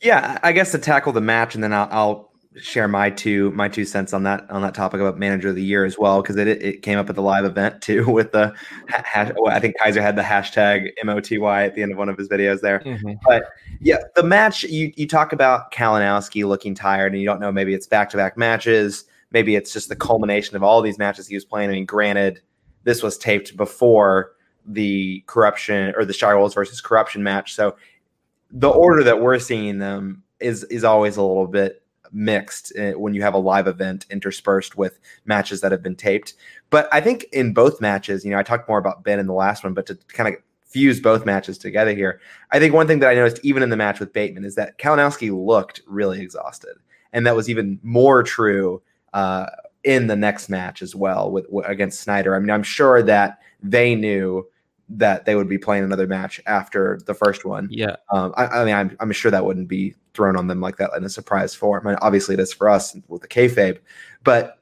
[0.01, 3.69] Yeah, I guess to tackle the match, and then I'll, I'll share my two my
[3.69, 6.37] two cents on that on that topic about manager of the year as well because
[6.37, 8.55] it it came up at the live event too with the
[8.87, 12.17] hash, well, I think Kaiser had the hashtag MOTY at the end of one of
[12.17, 12.81] his videos there.
[12.81, 13.15] Mm-hmm.
[13.27, 13.45] But
[13.81, 17.75] yeah, the match you you talk about Kalinowski looking tired and you don't know maybe
[17.75, 21.35] it's back to back matches, maybe it's just the culmination of all these matches he
[21.35, 21.71] was playing.
[21.71, 22.41] I mean, granted,
[22.85, 24.33] this was taped before
[24.67, 27.77] the Korruption or the Shire Wolves versus Korruption match, so
[28.51, 31.84] the order that we're seeing them is is always a little bit
[32.15, 36.35] mixed eh, when you have a live event interspersed with matches that have been taped.
[36.71, 39.35] But I think in both matches, you know, I talked more about Ben in the
[39.35, 42.21] last one, but to kind of fuse both matches together here,
[42.53, 44.79] I think one thing that I noticed even in the match with Bateman is that
[44.79, 46.77] Kalinowski looked really exhausted,
[47.13, 49.47] and that was even more true uh,
[49.85, 52.35] in the next match as well with, with against Snyder.
[52.35, 54.47] I mean, I'm sure that they knew
[54.89, 57.69] that they would be playing another match after the first one.
[57.71, 57.97] Yeah.
[58.13, 60.91] Um, I, I, mean, I'm, I'm sure that wouldn't be thrown on them like that
[60.97, 61.87] in a surprise form.
[61.87, 63.79] I mean, obviously, it is for us with the kayfabe,
[64.23, 64.59] but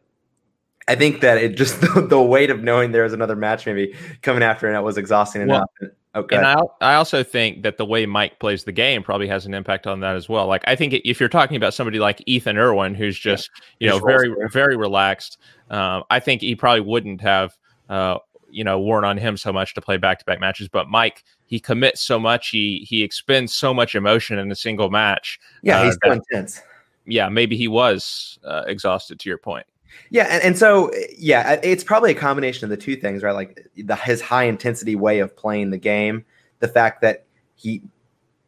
[0.88, 3.94] I think that it just the, the weight of knowing there was another match maybe
[4.22, 5.92] coming after and that was exhausting well, enough.
[6.14, 6.36] Okay.
[6.36, 9.54] And I, I also think that the way Mike plays the game probably has an
[9.54, 10.46] impact on that as well.
[10.46, 13.94] Like I think if you're talking about somebody like Ethan Irwin, who's just yeah.
[13.94, 15.38] you know very very relaxed,
[15.70, 17.56] uh, I think he probably wouldn't have
[17.88, 18.18] uh,
[18.52, 20.68] you know worn on him so much to play back to back matches.
[20.68, 24.90] But Mike, he commits so much, he he expends so much emotion in a single
[24.90, 25.40] match.
[25.62, 26.62] Yeah, uh, he's so intense.
[27.06, 29.18] Yeah, maybe he was uh, exhausted.
[29.20, 29.66] To your point.
[30.10, 33.32] Yeah, and, and so yeah, it's probably a combination of the two things, right?
[33.32, 36.24] Like the, his high intensity way of playing the game,
[36.60, 37.82] the fact that he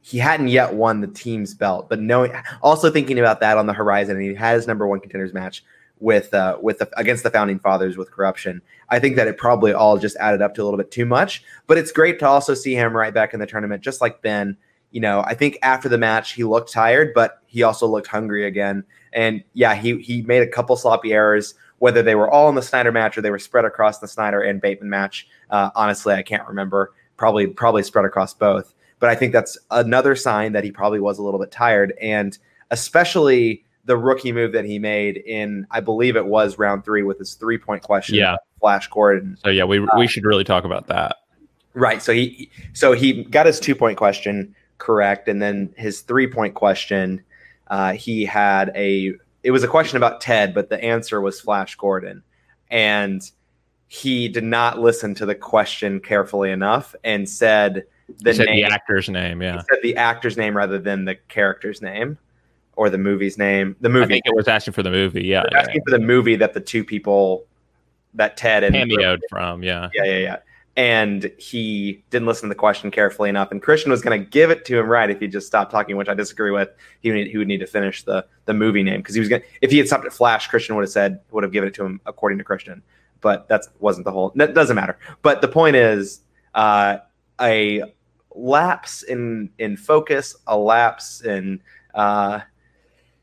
[0.01, 3.73] he hadn't yet won the team's belt, but knowing also thinking about that on the
[3.73, 5.65] horizon, and he had his number one contenders match
[6.05, 8.61] with uh, with the, against the founding fathers with Korruption.
[8.91, 11.43] I think that it probably all just added up to a little bit too much.
[11.67, 14.57] But it's great to also see him right back in the tournament, just like Ben.
[14.91, 18.47] You know, I think after the match he looked tired, but he also looked hungry
[18.47, 18.85] again.
[19.13, 22.63] And yeah, he he made a couple sloppy errors, whether they were all in the
[22.63, 25.27] Snyder match or they were spread across the Snyder and Bateman match.
[25.51, 26.93] Uh, honestly, I can't remember.
[27.17, 28.75] Probably probably spread across both.
[29.01, 32.37] But I think that's another sign that he probably was a little bit tired, and
[32.71, 37.19] especially the rookie move that he made in, I believe it was round three with
[37.19, 38.17] his three point question.
[38.17, 38.37] Yeah.
[38.61, 39.37] Flash Gordon.
[39.45, 41.17] So yeah, we we should really talk about that.
[41.75, 42.01] Right.
[42.03, 46.55] So he so he got his two point question correct, and then his three point
[46.55, 47.23] question,
[47.69, 51.77] uh, he had a it was a question about Ted, but the answer was Flash
[51.77, 52.23] Gordon,
[52.71, 53.23] and
[53.89, 57.85] he did not listen to the question carefully enough and said
[58.23, 59.41] the He said name, the actor's name.
[59.41, 62.17] he Yeah, said the actor's name rather than the character's name
[62.77, 63.77] or the movie's name.
[63.81, 64.05] The movie.
[64.05, 65.25] I think it was asking for the movie.
[65.25, 65.61] Yeah, yeah.
[65.61, 67.47] asking for the movie that the two people
[68.15, 69.63] that Ted and cameoed from.
[69.63, 70.37] Yeah, yeah, yeah, yeah.
[70.77, 73.53] And he didn't listen to the question carefully enough.
[73.53, 75.97] And Kristian was going to give it to him right if he just stopped talking,
[75.97, 76.69] which I disagree with.
[77.01, 79.29] He would need, he would need to finish the the movie name because he was
[79.29, 79.43] going.
[79.61, 81.85] If he had stopped at Flash, Kristian would have said would have given it to
[81.85, 82.83] him according to Kristian.
[83.21, 84.33] But that wasn't the whole.
[84.35, 84.99] That doesn't matter.
[85.23, 86.21] But the point is,
[86.55, 86.99] uh,
[87.41, 87.83] a
[88.35, 91.61] lapse in in focus, a lapse in.
[91.95, 92.41] Uh,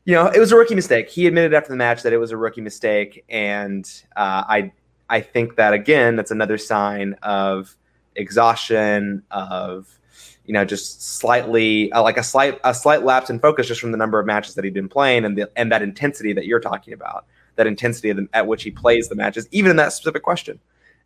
[0.04, 1.08] you know, it was a rookie mistake.
[1.08, 4.72] He admitted after the match that it was a rookie mistake, and uh, I
[5.08, 7.76] I think that again, that's another sign of
[8.16, 9.98] exhaustion, of
[10.44, 13.92] you know, just slightly uh, like a slight a slight lapse in focus just from
[13.92, 16.60] the number of matches that he'd been playing and the and that intensity that you're
[16.60, 20.22] talking about, that intensity the, at which he plays the matches, even in that specific
[20.22, 20.58] question.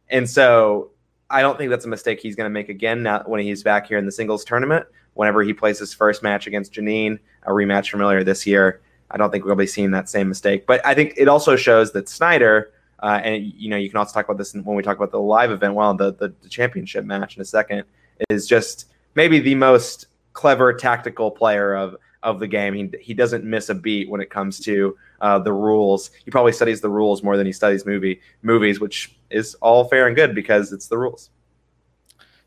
[0.09, 0.91] And so
[1.29, 3.89] I don't think that's a mistake he's going to make again now when he's back
[3.89, 4.87] here in the singles tournament.
[5.15, 8.81] Whenever he plays his first match against Janine, a rematch from earlier this year,
[9.11, 10.67] I don't think we'll be seeing that same mistake.
[10.67, 14.15] But I think it also shows that Snyder, uh, and you know, you can also
[14.15, 17.05] talk about this when we talk about the live event, well, the, the the championship
[17.05, 17.85] match in a second,
[18.31, 22.75] is just maybe the most clever tactical player of of the game.
[22.75, 26.11] He he doesn't miss a beat when it comes to uh, the rules.
[26.25, 30.07] He probably studies the rules more than he studies movie movies, which is all fair
[30.07, 31.31] and good because it's the rules.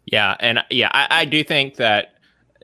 [0.06, 2.18] yeah, and yeah, I, I do think that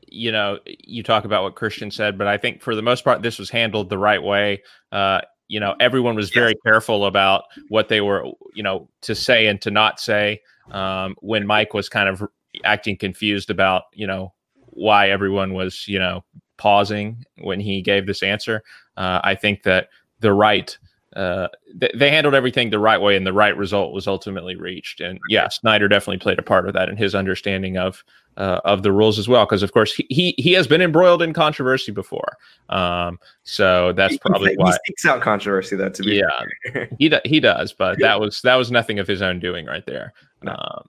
[0.08, 3.22] you know you talk about what Kristian said, but I think for the most part
[3.22, 4.62] this was handled the right way.
[4.92, 9.48] Uh, you know, everyone was very careful about what they were, you know, to say
[9.48, 10.42] and to not say.
[10.72, 12.24] Um, when Mike was kind of
[12.64, 16.24] acting confused about, you know, why everyone was, you know,
[16.58, 18.64] pausing when he gave this answer,
[18.98, 19.90] uh, I think that
[20.20, 20.78] the right.
[21.16, 21.48] Uh,
[21.80, 25.00] th- they handled everything the right way, and the right result was ultimately reached.
[25.00, 28.04] And yeah, Snyder definitely played a part of that in his understanding of
[28.38, 31.22] uh, of the rules as well, because of course he, he he has been embroiled
[31.22, 32.38] in controversy before.
[32.70, 34.72] Um, so that's probably he, why.
[34.72, 35.90] he seeks out controversy, though.
[35.90, 36.86] To be Yeah.
[37.00, 39.86] he do, he does, but that was that was nothing of his own doing right
[39.86, 40.14] there.
[40.42, 40.54] No.
[40.58, 40.88] Um,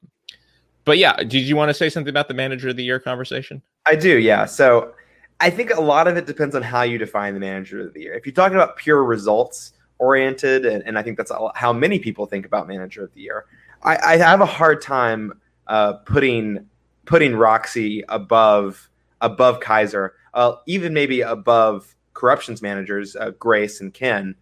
[0.85, 3.61] but yeah, did you want to say something about the manager of the year conversation?
[3.87, 4.45] I do, yeah.
[4.45, 4.95] So
[5.41, 8.03] I think a lot of it depends on how you define the manager of the
[8.03, 8.15] year.
[8.15, 12.27] If you're talking about pure results oriented, and, and I think that's how many people
[12.27, 13.47] think about manager of the year,
[13.83, 16.67] I, I have a hard time uh, putting
[17.07, 18.91] putting Roxy above
[19.23, 24.35] above Kaiser, uh, even maybe above Korruption's managers uh, Grace and Ken.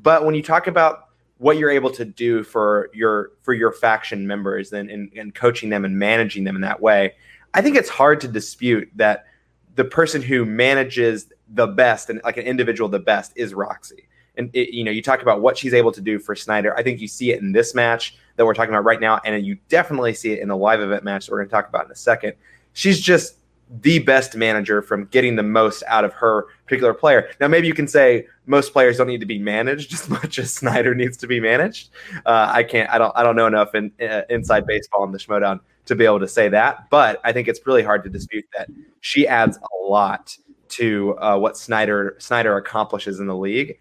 [0.00, 1.08] But when you talk about
[1.38, 5.68] what you're able to do for your for your faction members and, and, and coaching
[5.68, 7.14] them and managing them in that way,
[7.52, 9.26] I think it's hard to dispute that
[9.74, 14.08] the person who manages the best and like an individual the best is Roxy.
[14.36, 16.76] And it, you know, you talk about what she's able to do for Snyder.
[16.76, 19.44] I think you see it in this match that we're talking about right now, and
[19.44, 21.86] you definitely see it in the live event match that we're going to talk about
[21.86, 22.34] in a second.
[22.72, 23.36] She's just
[23.80, 27.30] the best manager from getting the most out of her particular player.
[27.40, 30.52] Now, maybe you can say most players don't need to be managed as much as
[30.52, 31.90] Snyder needs to be managed.
[32.26, 32.90] Uh, I can't.
[32.90, 33.12] I don't.
[33.16, 36.28] I don't know enough in uh, inside baseball in the Schmoedown to be able to
[36.28, 36.88] say that.
[36.90, 38.68] But I think it's really hard to dispute that
[39.00, 40.36] she adds a lot
[40.70, 43.78] to uh, what Snyder Snyder accomplishes in the league.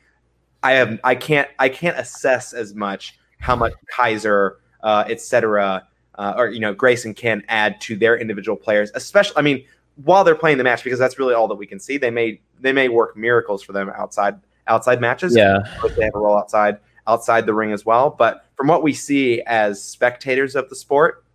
[0.63, 0.99] I have.
[1.03, 1.49] I can't.
[1.59, 6.73] I can't assess as much how much Kaiser, uh, et cetera, uh, or you know,
[6.73, 9.37] Grayson can add to their individual players, especially.
[9.37, 9.65] I mean,
[10.03, 11.97] while they're playing the match, because that's really all that we can see.
[11.97, 15.35] They may they may work miracles for them outside outside matches.
[15.81, 18.11] But they have a role outside outside the ring as well.
[18.11, 21.25] But from what we see as spectators of the sport,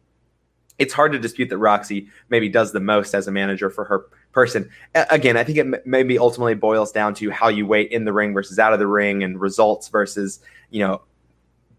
[0.78, 4.06] it's hard to dispute that Roxy maybe does the most as a manager for her
[4.36, 4.68] person.
[4.94, 8.34] Again, I think it maybe ultimately boils down to how you weight in the ring
[8.34, 11.00] versus out of the ring and results versus you know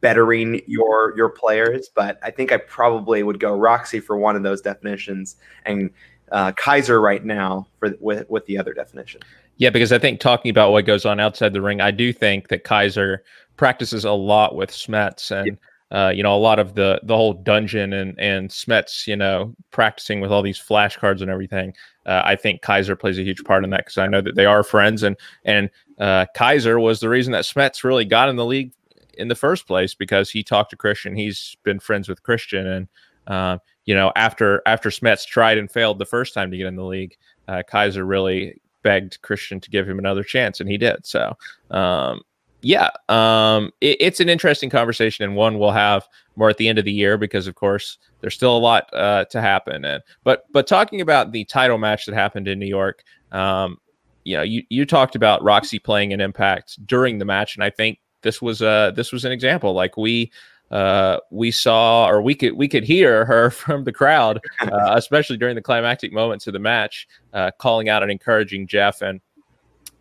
[0.01, 1.87] bettering your your players.
[1.93, 5.35] But I think I probably would go Roxy for one of those definitions
[5.67, 5.91] and
[6.31, 9.21] uh, Kaiser right now for with with the other definition.
[9.57, 12.47] Yeah, because I think talking about what goes on outside the ring, I do think
[12.47, 13.23] that Kaiser
[13.55, 15.59] practices a lot with Smets and
[15.91, 19.53] uh, you know a lot of the the whole dungeon and and Smets, you know,
[19.69, 21.75] practicing with all these flashcards and everything.
[22.07, 24.45] Uh, I think Kaiser plays a huge part in that because I know that they
[24.45, 25.15] are friends and
[25.45, 28.71] and uh, Kaiser was the reason that Smets really got in the league
[29.15, 31.17] in the first place because he talked to Kristian.
[31.17, 32.87] He's been friends with Kristian and.
[33.27, 36.77] Um, you know, after after Smets tried and failed the first time to get in
[36.77, 37.17] the league,
[37.49, 41.05] uh, Kaiser really begged Christian to give him another chance, and he did.
[41.05, 41.33] So,
[41.71, 42.21] um,
[42.61, 46.79] yeah, um, it, it's an interesting conversation, and one we'll have more at the end
[46.79, 49.85] of the year because, of course, there's still a lot uh, to happen.
[49.85, 53.77] And but but talking about the title match that happened in New York, um,
[54.23, 57.69] you know, you you talked about Roxy playing an impact during the match, and I
[57.69, 59.73] think this was uh this was an example.
[59.73, 60.31] Like we
[60.71, 65.37] uh, we saw or we could we could hear her from the crowd, uh, especially
[65.37, 69.01] during the climactic moments of the match, uh, calling out and encouraging Jeff.
[69.01, 69.21] And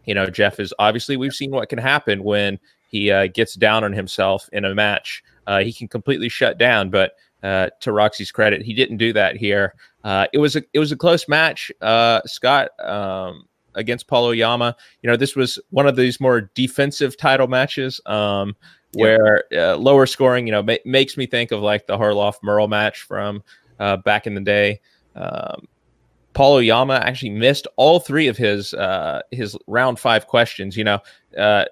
[0.06, 3.84] you know, Jeff is obviously we've seen what can happen when he uh, gets down
[3.84, 5.22] on himself in a match.
[5.46, 9.36] Uh, he can completely shut down, but uh, to Roxy's credit, he didn't do that
[9.36, 9.74] here.
[10.32, 11.70] it was a it was a close match,
[12.26, 12.68] Scott.
[12.80, 14.74] Um, against Paul Oyama.
[15.02, 18.00] You know, this was one of these more defensive title matches.
[18.06, 18.56] Um,
[18.96, 22.68] where uh, lower scoring, you know, ma- makes me think of like the Harloff Murrell
[22.68, 23.42] match from
[23.78, 24.80] uh, back in the day.
[25.14, 25.68] Um,
[26.36, 30.76] Paul Oyama actually missed all three of his uh, his round five questions.
[30.76, 30.98] You know,
[31.36, 31.64] uh,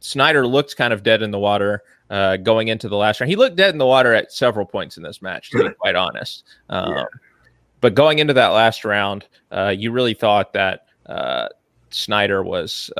[0.00, 3.30] Snyder looked kind of dead in the water uh, going into the last round.
[3.30, 5.94] He looked dead in the water at several points in this match, to be quite
[5.94, 6.42] honest.
[6.70, 7.04] Um, yeah.
[7.80, 10.86] But going into that last round, uh, you really thought that
[11.90, 12.90] Snyder was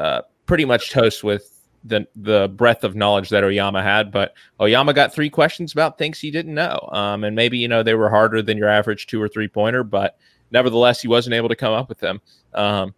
[0.46, 1.50] pretty much toast with
[1.82, 4.12] the the breadth of knowledge that Oyama had.
[4.12, 7.82] But Oyama got three questions about things he didn't know, um, and maybe you know
[7.82, 10.16] they were harder than your average two or three pointer, but
[10.54, 12.22] nevertheless he wasn't able to come up with them.
[12.54, 12.94] Um,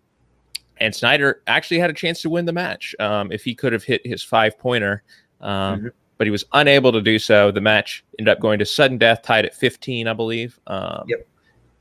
[0.78, 3.82] and Snyder actually had a chance to win the match um, if he could have
[3.82, 5.02] hit his five pointer,
[5.40, 5.88] um, mm-hmm.
[6.18, 7.50] but he was unable to do so.
[7.50, 10.60] The match ended up going to sudden death, tied at 15, I believe.
[10.66, 11.26] Um, yep.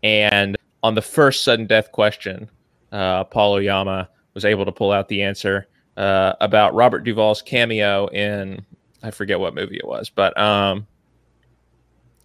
[0.02, 2.50] And on the first sudden death question,
[2.94, 8.08] uh, Paul Oyama was able to pull out the answer uh, about Robert Duvall's cameo
[8.08, 8.66] in
[9.04, 10.88] I forget what movie it was, but um,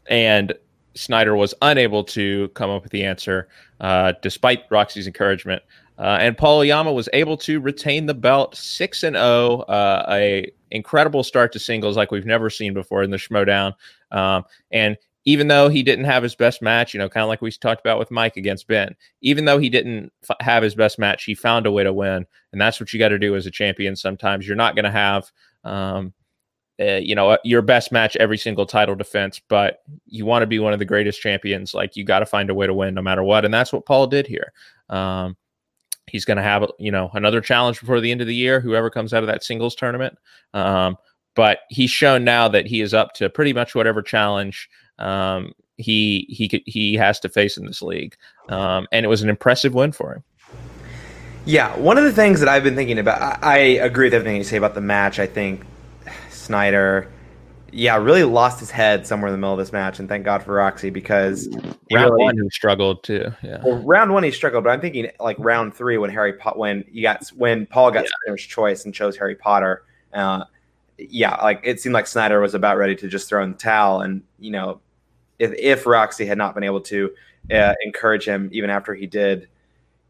[0.08, 0.54] and
[0.94, 3.48] Snyder was unable to come up with the answer
[3.80, 5.62] uh, despite Roxy's encouragement.
[5.98, 10.06] Uh, and Paul Oyama was able to retain the belt six and zero, oh, uh,
[10.08, 13.74] a incredible start to singles like we've never seen before in the Schmoedown.
[14.10, 17.42] Um, and even though he didn't have his best match, you know, kind of like
[17.42, 20.98] we talked about with Mike against Ben, even though he didn't f- have his best
[20.98, 22.26] match, he found a way to win.
[22.52, 23.94] And that's what you got to do as a champion.
[23.94, 25.30] Sometimes you're not going to have,
[25.64, 26.14] um,
[26.80, 30.58] uh, you know, your best match every single title defense, but you want to be
[30.58, 31.74] one of the greatest champions.
[31.74, 33.44] Like you got to find a way to win no matter what.
[33.44, 34.52] And that's what Paul did here.
[34.88, 35.36] Um,
[36.06, 38.90] he's going to have, you know, another challenge before the end of the year, whoever
[38.90, 40.16] comes out of that singles tournament.
[40.54, 40.96] Um,
[41.34, 46.26] but he's shown now that he is up to pretty much whatever challenge um, he
[46.28, 48.16] he he has to face in this league,
[48.48, 50.24] um, and it was an impressive win for him.
[51.46, 54.36] Yeah, one of the things that I've been thinking about, I, I agree with everything
[54.36, 55.18] you say about the match.
[55.18, 55.64] I think
[56.50, 57.08] Snyder,
[57.70, 60.42] yeah, really lost his head somewhere in the middle of this match, and thank God
[60.42, 61.48] for Roxy because
[61.92, 63.32] round really, one he struggled too.
[63.40, 66.58] Yeah, well, round one he struggled, but I'm thinking like round three when Harry Pot
[66.58, 68.10] when you got when Paul got yeah.
[68.22, 69.84] Spinner's choice and chose Harry Potter.
[70.12, 70.44] Uh,
[70.98, 74.00] yeah, like it seemed like Snyder was about ready to just throw in the towel,
[74.00, 74.80] and you know
[75.38, 77.12] if, if Roxy had not been able to
[77.54, 79.46] uh, encourage him even after he did,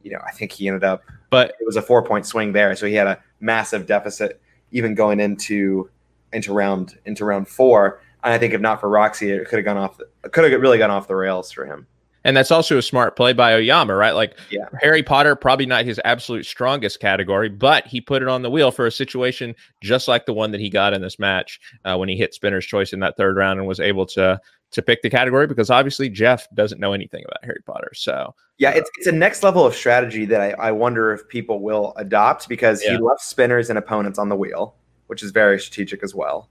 [0.02, 1.02] you know, I think he ended up.
[1.28, 4.40] But it was a four point swing there, so he had a massive deficit
[4.72, 5.90] even going into
[6.32, 8.00] into round into round four.
[8.22, 9.98] And I think if not for Roxy, it could have gone off.
[10.30, 11.86] Could have really gone off the rails for him.
[12.22, 14.10] And that's also a smart play by Oyama, right?
[14.10, 14.66] Like yeah.
[14.80, 18.70] Harry Potter, probably not his absolute strongest category, but he put it on the wheel
[18.70, 22.10] for a situation just like the one that he got in this match uh, when
[22.10, 24.38] he hit Spinner's choice in that third round and was able to
[24.72, 27.90] to pick the category because obviously Jeff doesn't know anything about Harry Potter.
[27.94, 31.60] So yeah, it's it's a next level of strategy that I, I wonder if people
[31.60, 32.92] will adopt because yeah.
[32.92, 34.76] he left spinners and opponents on the wheel,
[35.10, 36.48] which is very strategic as well.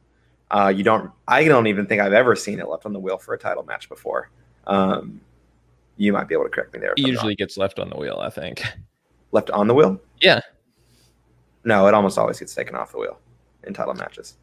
[0.51, 3.17] Uh, you don't I don't even think I've ever seen it left on the wheel
[3.17, 4.29] for a title match before.
[4.67, 5.21] Um,
[5.95, 6.93] you might be able to correct me there.
[6.97, 8.61] He usually gets left on the wheel, I think.
[9.31, 9.97] Left on the wheel?
[10.19, 10.41] Yeah.
[11.63, 13.17] No, it almost always gets taken off the wheel
[13.63, 14.35] in title matches.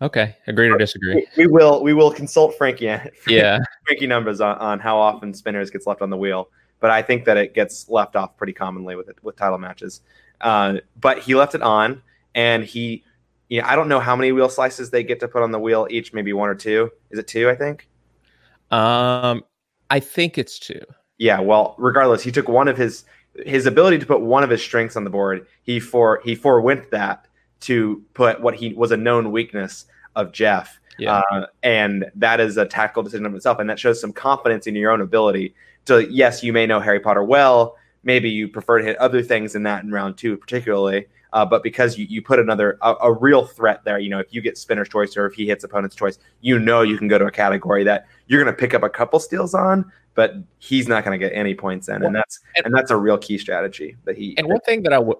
[0.00, 1.26] Okay, agree or disagree.
[1.36, 2.86] We will we will consult Frankie.
[3.26, 7.02] Yeah, Frankie numbers on, on how often spinners gets left on the wheel, but I
[7.02, 10.02] think that it gets left off pretty commonly with it with title matches.
[10.40, 12.02] Uh, but he left it on,
[12.34, 13.04] and he,
[13.50, 15.58] you know, I don't know how many wheel slices they get to put on the
[15.58, 16.14] wheel each.
[16.14, 16.90] Maybe one or two.
[17.10, 17.50] Is it two?
[17.50, 17.86] I think.
[18.70, 19.44] Um,
[19.90, 20.80] I think it's two.
[21.18, 21.40] Yeah.
[21.40, 23.04] Well, regardless, he took one of his
[23.44, 25.46] his ability to put one of his strengths on the board.
[25.62, 27.26] He for he forewent that
[27.60, 29.84] to put what he was a known weakness
[30.16, 30.80] of Jeff.
[30.98, 31.22] Yeah.
[31.30, 33.58] Uh, and that is a tactical decision of itself.
[33.58, 35.54] And that shows some confidence in your own ability
[35.86, 37.76] to, yes, you may know Harry Potter well.
[38.04, 41.06] Maybe you prefer to hit other things in that in round two, particularly.
[41.32, 44.32] Uh, but because you, you put another a, a, real threat there, you know, if
[44.32, 47.18] you get spinner's choice or if he hits opponent's choice, you know you can go
[47.18, 50.88] to a category that you're going to pick up a couple steals on, but he's
[50.88, 53.38] not going to get any points in, and that's and, and that's a real key
[53.38, 54.34] strategy that he.
[54.38, 55.16] And one thing that I would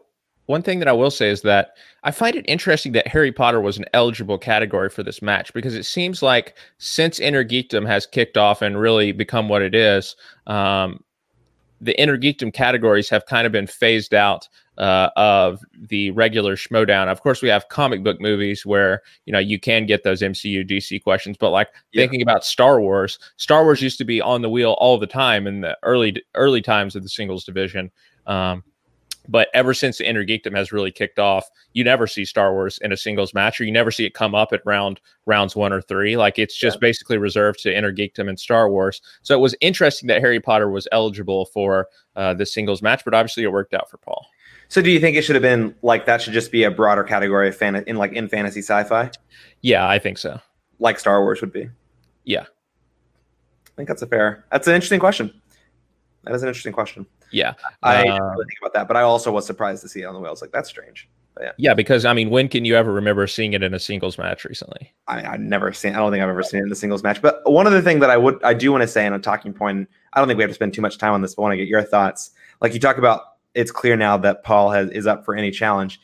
[0.50, 3.60] one thing that I will say is that I find it interesting that Harry Potter
[3.60, 8.04] was an eligible category for this match because it seems like since Inner Geekdom has
[8.04, 10.16] kicked off and really become what it is,
[10.48, 11.04] um,
[11.80, 17.08] the Inner Geekdom categories have kind of been phased out uh, of the regular Schmoedown.
[17.08, 20.68] Of course, we have comic book movies where you know you can get those MCU
[20.68, 22.02] DC questions, but like yeah.
[22.02, 25.46] thinking about Star Wars, Star Wars used to be on the wheel all the time
[25.46, 27.90] in the early early times of the singles division.
[28.26, 28.64] Um,
[29.28, 32.78] but ever since the Inner Geekdom has really kicked off, you never see Star Wars
[32.82, 35.72] in a singles match, or you never see it come up at round rounds one
[35.72, 36.16] or three.
[36.16, 36.80] Like it's just yeah.
[36.80, 39.00] basically reserved to Inner Geekdom and Star Wars.
[39.22, 43.14] So it was interesting that Harry Potter was eligible for uh, the singles match, but
[43.14, 44.26] obviously it worked out for Paul.
[44.68, 46.22] So do you think it should have been like that?
[46.22, 49.10] Should just be a broader category of fan in like in fantasy sci-fi?
[49.62, 50.40] Yeah, I think so.
[50.78, 51.68] Like Star Wars would be.
[52.24, 54.44] Yeah, I think that's a fair.
[54.52, 55.32] That's an interesting question.
[56.24, 57.06] That is an interesting question.
[57.32, 60.04] Yeah, I uh, really think about that, but I also was surprised to see it
[60.04, 60.36] on the wheel.
[60.40, 61.08] like that's strange.
[61.34, 63.78] But yeah, yeah, because I mean, when can you ever remember seeing it in a
[63.78, 64.92] singles match recently?
[65.06, 65.94] I, I never seen.
[65.94, 67.22] I don't think I've ever seen it in the singles match.
[67.22, 69.52] But one other thing that I would, I do want to say, and a talking
[69.52, 69.88] point.
[70.12, 71.52] I don't think we have to spend too much time on this, but I want
[71.52, 72.30] to get your thoughts.
[72.60, 73.22] Like you talk about,
[73.54, 76.00] it's clear now that Paul has is up for any challenge.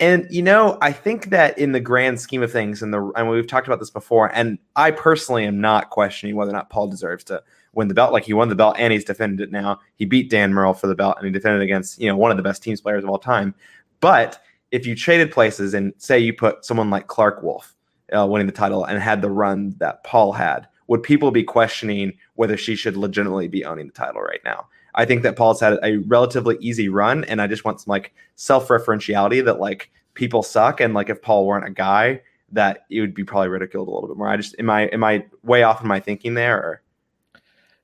[0.00, 3.28] And you know, I think that in the grand scheme of things, and the and
[3.28, 6.88] we've talked about this before, and I personally am not questioning whether or not Paul
[6.88, 8.12] deserves to win the belt.
[8.12, 9.80] Like he won the belt and he's defended it now.
[9.96, 12.36] He beat Dan Murrell for the belt and he defended against, you know, one of
[12.36, 13.54] the best teams players of all time.
[14.00, 17.74] But if you traded places and say you put someone like Clarke Wolfe
[18.16, 22.12] uh, winning the title and had the run that Paul had, would people be questioning
[22.34, 24.66] whether she should legitimately be owning the title right now?
[24.96, 28.12] I think that Paul's had a relatively easy run, and I just want some like
[28.34, 33.14] self-referentiality that like people suck, and like if Paul weren't a guy, that it would
[33.14, 34.28] be probably ridiculed a little bit more.
[34.28, 36.58] I just am I am I way off in my thinking there?
[36.58, 36.82] Or?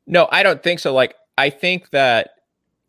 [0.07, 0.95] No, I don't think so.
[0.95, 2.31] Like, I think that,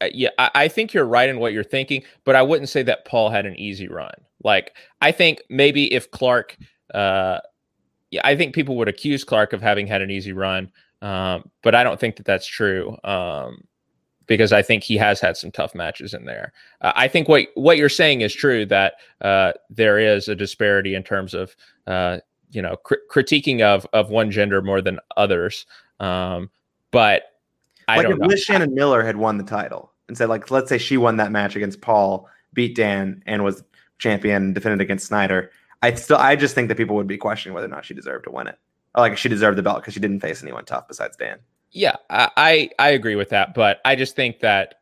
[0.01, 2.83] uh, yeah, I, I, think you're right in what you're thinking, but I wouldn't say
[2.83, 4.13] that Paul had an easy run.
[4.43, 6.57] Like, I think maybe if Clarke,
[6.93, 7.39] uh,
[8.11, 11.75] yeah, I think people would accuse Clarke of having had an easy run, um, but
[11.75, 12.95] I don't think that that's true.
[13.03, 13.67] Um,
[14.27, 16.53] because I think he has had some tough matches in there.
[16.81, 20.93] Uh, I think what what you're saying is true that uh, there is a disparity
[20.93, 21.55] in terms of
[21.87, 22.19] uh,
[22.51, 25.65] you know cr- critiquing of of one gender more than others.
[25.99, 26.49] Um,
[26.91, 27.23] but
[27.87, 30.77] I like if Liz Shannon Miller had won the title and said, like, let's say
[30.77, 33.63] she won that match against Paul, beat Dan, and was
[33.99, 35.51] champion, defended against Snyder.
[35.81, 38.25] I still, I just think that people would be questioning whether or not she deserved
[38.25, 38.57] to win it,
[38.95, 41.37] or like she deserved the belt because she didn't face anyone tough besides Dan.
[41.71, 44.75] Yeah, I I agree with that, but I just think that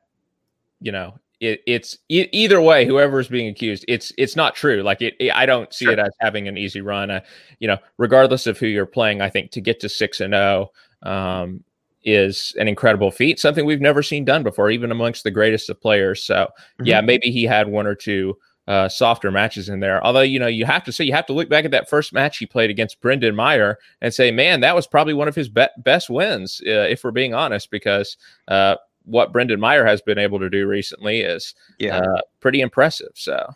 [0.80, 4.82] you know it, it's e- either way whoever is being accused it's it's not true
[4.82, 5.94] like it, it i don't see sure.
[5.94, 7.20] it as having an easy run uh,
[7.60, 10.72] you know regardless of who you're playing i think to get to 6 and 0
[11.04, 11.64] um,
[12.06, 15.82] is an incredible feat, something we've never seen done before, even amongst the greatest of
[15.82, 16.24] players.
[16.24, 16.86] So, mm-hmm.
[16.86, 18.38] yeah, maybe he had one or two
[18.68, 20.04] uh, softer matches in there.
[20.06, 22.14] Although, you know, you have to say, you have to look back at that first
[22.14, 25.50] match he played against Brendan Meyer and say, man, that was probably one of his
[25.50, 30.18] be- best wins, uh, if we're being honest, because uh, what Brendan Meyer has been
[30.18, 32.00] able to do recently is yeah.
[32.00, 33.12] Uh, pretty impressive.
[33.14, 33.52] So,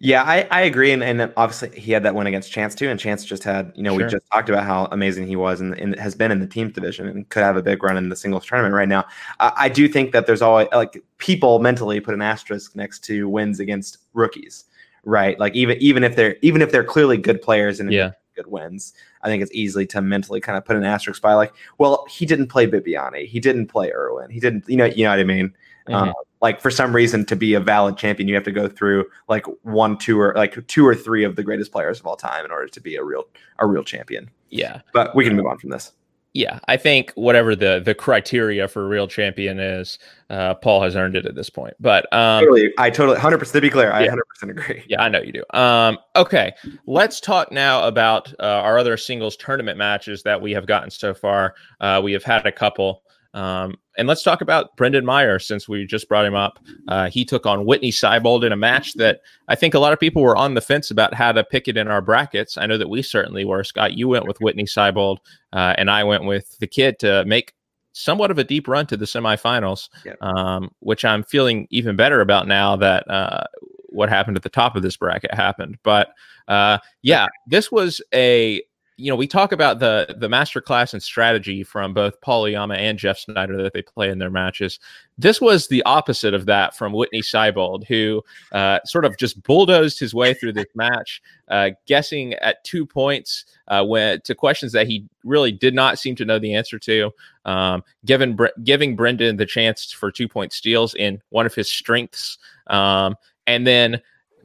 [0.00, 2.98] yeah, I, I agree, and, and obviously he had that win against Chance too, and
[2.98, 4.06] Chance just had you know sure.
[4.06, 6.72] we just talked about how amazing he was and, and, has been in the teams
[6.72, 9.04] division and could have a big run in the singles tournament right now.
[9.40, 13.28] I, I do think that there's always like people mentally put an asterisk next to
[13.28, 14.64] wins against rookies,
[15.04, 15.38] right?
[15.38, 18.12] Like even even if they're even if they're clearly good players and yeah.
[18.36, 21.52] good wins, I think it's easily to mentally kind of put an asterisk by like,
[21.78, 25.10] well, he didn't play Bibbiani, he didn't play Irwin, he didn't, you know, you know
[25.10, 25.54] what I mean.
[25.88, 25.94] Mm-hmm.
[25.94, 26.14] Um,
[26.44, 29.46] like for some reason to be a valid champion, you have to go through like
[29.62, 32.50] one, two, or like two or three of the greatest players of all time in
[32.50, 33.24] order to be a real
[33.60, 34.28] a real champion.
[34.50, 35.92] Yeah, but we can move on from this.
[36.34, 40.96] Yeah, I think whatever the the criteria for a real champion is, uh, Paul has
[40.96, 41.72] earned it at this point.
[41.80, 43.54] But um, totally, I totally, hundred percent.
[43.54, 44.84] To be clear, I hundred percent agree.
[44.86, 45.44] Yeah, I know you do.
[45.58, 46.52] Um, okay,
[46.86, 51.14] let's talk now about uh, our other singles tournament matches that we have gotten so
[51.14, 51.54] far.
[51.80, 53.03] Uh, we have had a couple.
[53.34, 56.58] Um, and let's talk about Brendan Meyer since we just brought him up.
[56.88, 60.00] Uh, he took on Whitney Seibold in a match that I think a lot of
[60.00, 62.56] people were on the fence about how to pick it in our brackets.
[62.56, 63.64] I know that we certainly were.
[63.64, 65.18] Scott, you went with Whitney Seibold,
[65.52, 67.54] uh, and I went with the kid to make
[67.92, 70.14] somewhat of a deep run to the semifinals, yeah.
[70.20, 73.44] um, which I'm feeling even better about now that uh,
[73.88, 75.78] what happened at the top of this bracket happened.
[75.82, 76.08] But
[76.48, 78.62] uh, yeah, this was a
[78.96, 82.74] you know, we talk about the the master class and strategy from both Paul Oyama
[82.74, 84.78] and Jeff Snyder that they play in their matches.
[85.18, 88.22] This was the opposite of that from Whitney Seibold, who
[88.52, 93.44] uh, sort of just bulldozed his way through this match, uh, guessing at two points
[93.66, 97.10] uh, when to questions that he really did not seem to know the answer to,
[97.46, 102.38] um, giving giving Brendan the chance for two point steals in one of his strengths,
[102.68, 103.16] um,
[103.48, 103.96] and then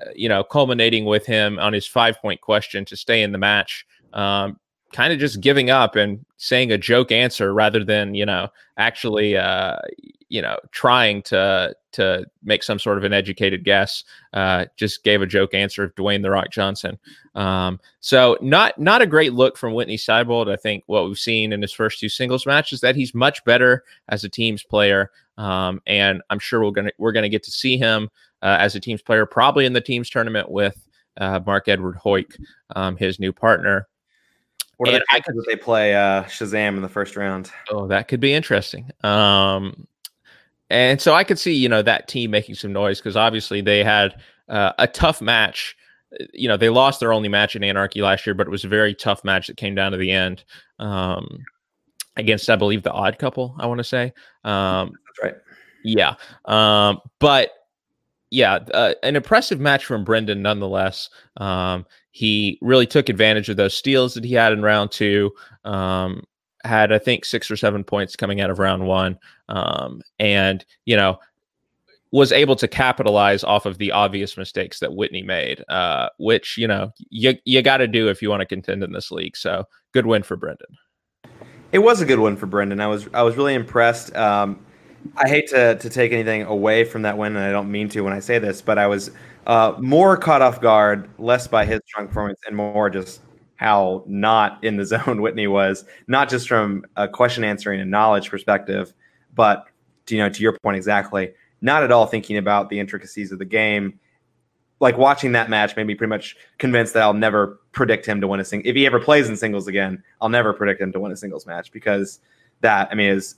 [0.02, 3.38] uh, you know culminating with him on his five point question to stay in the
[3.38, 4.60] match um,
[4.93, 8.47] kind of just giving up and saying a joke answer rather than you know
[8.78, 9.78] actually uh,
[10.30, 14.03] you know trying to to make some sort of an educated guess
[14.34, 16.97] uh, just gave a joke answer of Dwayne the Rock Johnson.
[17.36, 20.51] Um, so not not a great look from Whitney Seibold.
[20.51, 23.84] I think what we've seen in his first two singles matches that he's much better
[24.07, 27.78] as a teams player um, and I'm sure we're gonna we're gonna get to see
[27.78, 28.10] him
[28.43, 30.86] uh, as a teams player probably in the teams tournament with
[31.18, 32.36] uh, Marc Edward Heuck
[32.76, 33.88] um, his new partner
[34.80, 37.52] what are and the I could, that they play uh, Shazam in the first round?
[37.70, 38.90] Oh, that could be interesting.
[39.04, 39.86] Um,
[40.70, 43.84] and so I could see, you know, that team making some noise because obviously they
[43.84, 44.16] had
[44.48, 45.76] uh, a tough match.
[46.34, 48.70] You know, they lost their only match in Anarchy last year, but it was a
[48.70, 50.46] very tough match that came down to the end
[50.80, 51.44] um,
[52.16, 53.58] against, I believe, the Odd Couple.
[53.60, 54.14] I want to say.
[54.46, 55.36] Um, That's right.
[55.84, 56.16] Yeah,
[56.46, 57.52] um, but
[58.32, 61.10] yeah, uh, an impressive match from Brendan nonetheless.
[61.36, 61.86] Um,
[62.20, 65.32] he really took advantage of those steals that he had in round two.
[65.63, 66.26] Um,
[66.65, 69.17] had I think six or seven points coming out of round one,
[69.47, 71.17] um, and you know
[72.11, 76.67] was able to capitalize off of the obvious mistakes that Whitney made, uh, which you
[76.67, 79.38] know you you got to do if you want to contend in this league.
[79.38, 79.63] So
[79.93, 80.78] good win for Brendan.
[81.72, 82.82] It was a good win for Brendan.
[82.82, 84.13] I was I was really impressed.
[84.17, 84.59] Um,
[85.15, 88.01] I hate to to take anything away from that win, and I don't mean to
[88.01, 89.09] when I say this, but I was
[89.48, 93.22] uh, more caught off guard, less by his strong performance, and more just
[93.56, 98.30] how not in the zone Whitney was, not just from a question answering and knowledge
[98.30, 98.94] perspective,
[99.36, 99.66] but
[100.10, 103.46] you know, to your point exactly, not at all thinking about the intricacies of the
[103.46, 104.00] game.
[104.80, 108.28] Like watching that match made me pretty much convinced that I'll never predict him to
[108.28, 108.62] win a sing.
[108.64, 111.46] If he ever plays in singles again, I'll never predict him to win a singles
[111.46, 112.20] match because
[112.62, 113.36] that I mean is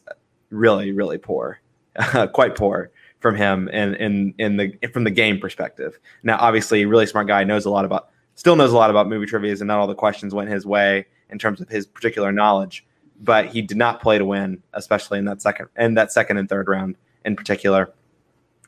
[0.51, 1.59] really, really poor,
[2.31, 2.91] quite poor
[3.21, 5.97] from him in in in the from the game perspective.
[6.23, 9.27] Now, obviously, really smart guy knows a lot about still knows a lot about movie
[9.27, 12.85] trivia, and not all the questions went his way in terms of his particular knowledge.
[13.23, 16.49] But he did not play to win, especially in that second in that second and
[16.49, 17.93] third round in particular.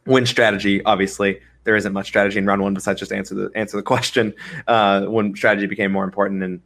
[0.05, 3.77] Win strategy, obviously, there isn't much strategy in round one besides just answer the answer
[3.77, 4.33] the question.
[4.67, 6.61] Uh, when strategy became more important and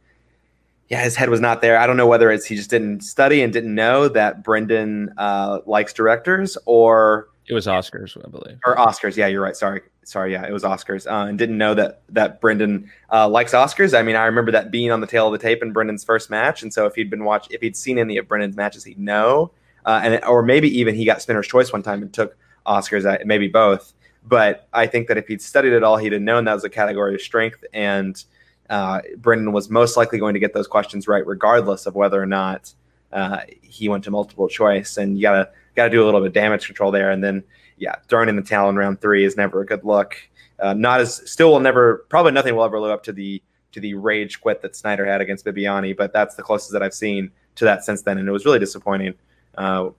[0.88, 1.78] yeah, his head was not there.
[1.78, 5.60] I don't know whether it's he just didn't study and didn't know that Brendan uh,
[5.66, 9.16] likes directors, or it was Oscars, I believe, or Oscars.
[9.16, 9.56] Yeah, you're right.
[9.56, 10.32] Sorry, sorry.
[10.32, 13.98] Yeah, it was Oscars, uh, and didn't know that that Brendan uh, likes Oscars.
[13.98, 16.30] I mean, I remember that being on the tail of the tape in Brendan's first
[16.30, 18.98] match, and so if he'd been watch, if he'd seen any of Brendan's matches, he'd
[18.98, 19.52] know,
[19.86, 22.36] uh, and or maybe even he got Spinner's Choice one time and took
[22.66, 23.94] Oscars, uh, maybe both.
[24.26, 26.68] But I think that if he'd studied it all, he'd have known that was a
[26.68, 28.22] category of strength and
[28.70, 32.26] uh, Brendan was most likely going to get those questions right, regardless of whether or
[32.26, 32.72] not
[33.12, 34.96] uh, he went to multiple choice.
[34.96, 37.10] And you gotta gotta do a little bit of damage control there.
[37.10, 37.44] And then,
[37.76, 40.16] yeah, throwing in the in round three is never a good look.
[40.60, 43.42] Uh, not as still will never probably nothing will ever live up to the
[43.72, 46.94] to the rage quit that Snyder had against Bibbiani, but that's the closest that I've
[46.94, 49.14] seen to that since then, and it was really disappointing.
[49.56, 49.90] Uh,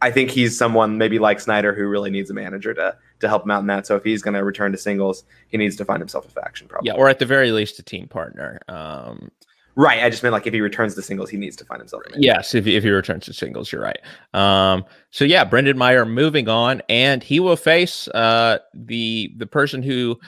[0.00, 3.44] I think he's someone maybe like Snyder who really needs a manager to to help
[3.44, 3.86] him out in that.
[3.86, 6.68] So if he's going to return to singles, he needs to find himself a faction,
[6.68, 6.88] probably.
[6.88, 8.60] Yeah, or at the very least, a team partner.
[8.68, 9.30] Um,
[9.78, 10.02] Right.
[10.02, 12.02] I just meant like if he returns to singles, he needs to find himself.
[12.16, 14.00] Yes, if, if he returns to singles, you're right.
[14.34, 19.84] Um, so yeah, Brendan Meyer moving on, and he will face uh, the the person
[19.84, 20.18] who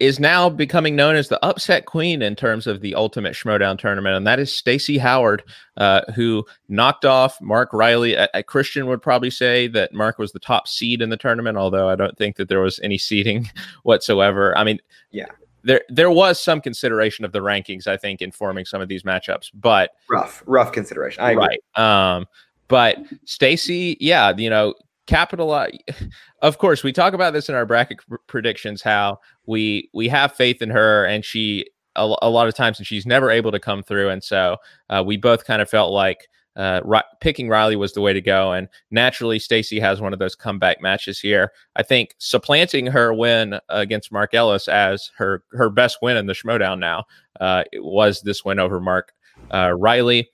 [0.00, 4.16] is now becoming known as the upset queen in terms of the Ultimate Schmoedown tournament,
[4.16, 5.42] and that is Stacy Howard,
[5.76, 8.14] uh, who knocked off Mark Reilly.
[8.14, 11.58] A, a Kristian would probably say that Mark was the top seed in the tournament,
[11.58, 13.50] although I don't think that there was any seeding
[13.82, 14.56] whatsoever.
[14.56, 14.80] I mean,
[15.10, 15.26] yeah
[15.64, 19.02] there there was some consideration of the rankings, I think, in forming some of these
[19.02, 21.22] matchups, but rough, rough consideration.
[21.22, 21.60] I right.
[21.74, 22.26] Um,
[22.68, 24.74] but Stacy, yeah, you know,
[25.06, 25.78] capitalize.
[26.40, 27.98] Of course, we talk about this in our bracket
[28.28, 28.80] predictions.
[28.80, 32.86] How we we have faith in her, and she a, a lot of times, and
[32.86, 34.10] she's never able to come through.
[34.10, 34.56] And so
[34.88, 36.28] uh, we both kind of felt like
[36.58, 38.52] uh, picking Reilly was the way to go.
[38.52, 41.52] And naturally, Stacy has one of those comeback matches here.
[41.76, 46.34] I think supplanting her win against Mark Ellis as her her best win in the
[46.34, 47.04] Schmoedown now
[47.40, 49.12] uh, was this win over Mark
[49.52, 50.28] uh, Reilly.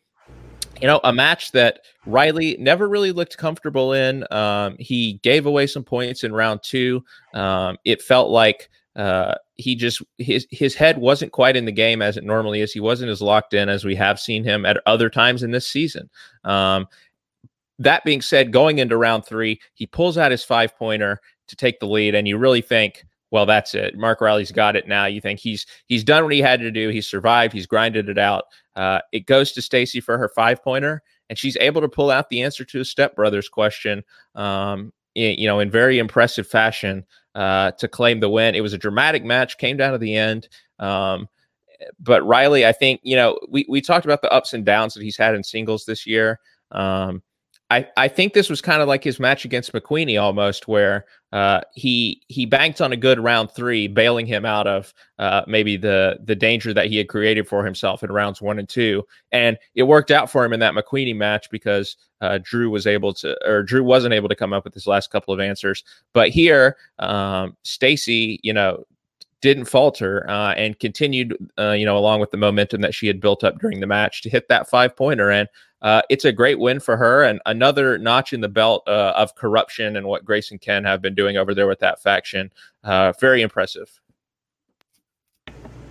[0.81, 4.27] You know, a match that Reilly never really looked comfortable in.
[4.33, 7.05] Um, he gave away some points in round two.
[7.33, 12.03] Um, it felt like uh, he just his his head wasn't quite in the game
[12.03, 12.73] as it normally is.
[12.73, 15.69] He wasn't as locked in as we have seen him at other times in this
[15.69, 16.11] season.
[16.43, 16.87] Um,
[17.79, 21.81] that being said, going into round three, he pulls out his five pointer to take
[21.81, 23.97] the lead, and you really think, well, that's it.
[23.97, 25.07] Mark Reilly's got it now.
[25.07, 26.89] You think he's he's done what he had to do.
[26.89, 27.53] He's survived.
[27.53, 28.45] He's grinded it out.
[28.75, 32.29] Uh, it goes to Stacy for her five pointer, and she's able to pull out
[32.29, 34.03] the answer to a stepbrothers question.
[34.35, 37.05] Um, you know, in very impressive fashion
[37.35, 38.55] uh, to claim the win.
[38.55, 40.49] It was a dramatic match, came down to the end.
[40.79, 41.29] Um,
[41.99, 45.03] but Reilly, I think you know we we talked about the ups and downs that
[45.03, 46.41] he's had in singles this year.
[46.71, 47.23] Um,
[47.71, 51.63] I, I think this was kind of like his match against McQueenie almost, where uh,
[51.75, 56.19] he he banked on a good round three, bailing him out of uh, maybe the
[56.23, 59.03] the danger that he had created for himself in rounds one and two,
[59.33, 63.15] and it worked out for him in that McQueenie match because uh, Drew was able
[63.15, 65.83] to, or Drew wasn't able to come up with his last couple of answers.
[66.13, 68.85] But here, um, Stacy, you know,
[69.41, 73.21] didn't falter uh, and continued, uh, you know, along with the momentum that she had
[73.21, 75.31] built up during the match to hit that five pointer.
[75.31, 75.49] And
[75.85, 79.37] uh, it's a great win for her and another notch in the belt uh, of
[79.37, 82.51] Korruption and what Grace and Ken have been doing over there with that faction.
[82.83, 84.01] Uh, very impressive.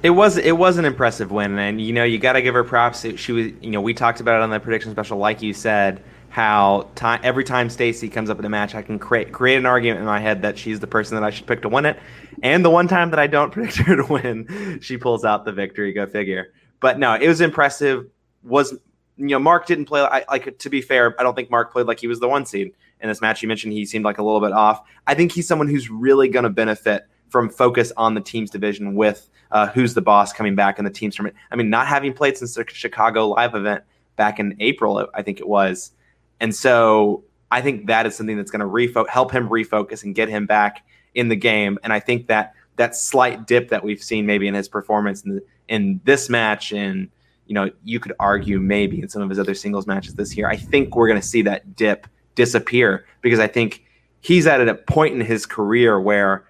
[0.02, 2.64] It was it was an impressive win, and you know you got to give her
[2.64, 3.06] props.
[3.18, 6.04] She was you know we talked about it on the prediction special, like you said,
[6.28, 9.66] how time every time Stacy comes up in a match, I can create create an
[9.66, 12.00] argument in my head that she's the person that I should pick to win it,
[12.42, 15.54] and the one time that I don't predict her to win, she pulls out the
[15.54, 15.94] victory.
[15.94, 16.52] Go figure.
[16.82, 18.08] But no, it was impressive.
[18.44, 18.76] Was
[19.18, 20.02] you know, Mark didn't play.
[20.02, 22.46] I, like to be fair, I don't think Mark played like he was the one
[22.46, 23.42] seed in this match.
[23.42, 24.84] You mentioned he seemed like a little bit off.
[25.08, 28.96] I think he's someone who's really going to benefit from focus on the team's division
[28.96, 31.38] with uh, who's the boss coming back in the team's tournament.
[31.52, 33.84] I mean, not having played since the Chicago live event
[34.16, 35.92] back in April, I think it was,
[36.40, 40.16] and so I think that is something that's going to refo- help him refocus and
[40.16, 40.84] get him back
[41.14, 41.78] in the game.
[41.84, 45.36] And I think that that slight dip that we've seen maybe in his performance in,
[45.36, 47.10] the, in this match and
[47.48, 50.48] you know, you could argue maybe in some of his other singles matches this year.
[50.48, 53.84] I think we're going to see that dip disappear because I think
[54.22, 56.46] he's at a point in his career where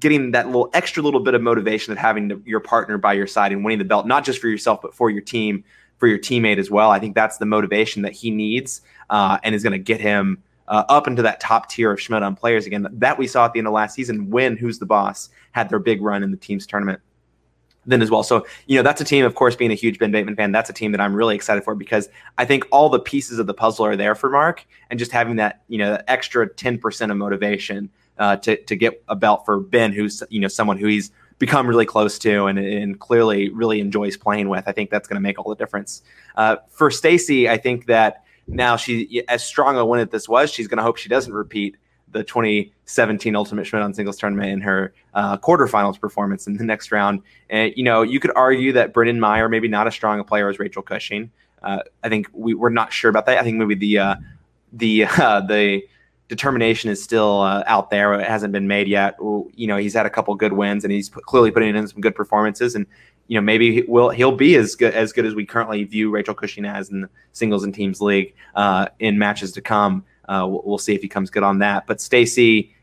[0.00, 3.26] getting that little extra little bit of motivation of having the, your partner by your
[3.26, 5.64] side and winning the belt, not just for yourself, but for your team,
[5.98, 6.90] for your teammate as well.
[6.90, 10.42] I think that's the motivation that he needs uh, and is going to get him
[10.68, 13.60] uh, up into that top tier of Schmoedown players again that we saw at the
[13.60, 16.66] end of last season when Who's the Boss had their big run in the team's
[16.66, 17.00] tournament
[17.86, 18.22] then as well.
[18.22, 20.68] So, you know, that's a team, of course, being a huge Ben Bateman fan, that's
[20.68, 23.54] a team that I'm really excited for because I think all the pieces of the
[23.54, 27.88] puzzle are there for Mark and just having that, you know, extra 10% of motivation
[28.18, 31.66] uh, to, to get a belt for Ben, who's, you know, someone who he's become
[31.66, 34.64] really close to and, and clearly really enjoys playing with.
[34.66, 36.02] I think that's going to make all the difference.
[36.34, 40.50] Uh, for Stacy, I think that now she, as strong a win as this was,
[40.50, 41.76] she's going to hope she doesn't repeat
[42.12, 47.22] the 2017 Ultimate Schmoedown Singles Tournament in her uh, quarterfinals performance in the next round.
[47.50, 50.48] And you know, you could argue that Brendan Meyer maybe not as strong a player
[50.48, 51.30] as Rachel Cushing.
[51.62, 53.38] Uh, I think we, we're not sure about that.
[53.38, 54.14] I think maybe the uh,
[54.72, 55.82] the uh, the
[56.28, 58.14] determination is still uh, out there.
[58.14, 59.16] It hasn't been made yet.
[59.20, 62.14] You know, he's had a couple good wins and he's clearly putting in some good
[62.14, 62.74] performances.
[62.74, 62.86] And
[63.28, 66.10] you know, maybe he will he'll be as good as good as we currently view
[66.10, 70.04] Rachel Cushing as in the singles and teams league uh, in matches to come.
[70.28, 71.86] Uh, we'll, we'll, see if he comes good on that.
[71.86, 72.74] But Stacy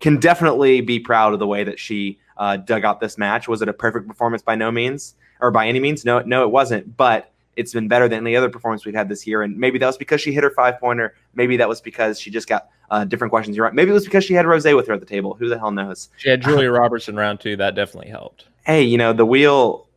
[0.00, 3.48] can definitely be proud of the way that she uh, dug out this match.
[3.48, 4.42] Was it a perfect performance?
[4.42, 6.04] By no means, or by any means.
[6.04, 6.96] No, no, it wasn't.
[6.96, 9.42] But it's been better than any other performance we've had this year.
[9.42, 11.14] And maybe that was because she hit her five pointer.
[11.34, 13.56] Maybe that was because she just got uh, different questions.
[13.56, 13.74] You're right.
[13.74, 15.34] Maybe it was because she had Rose with her at the table.
[15.34, 16.08] Who the hell knows?
[16.16, 17.56] She had Julia Robertson round two.
[17.56, 18.46] That definitely helped.
[18.66, 19.88] Hey, you know the wheel.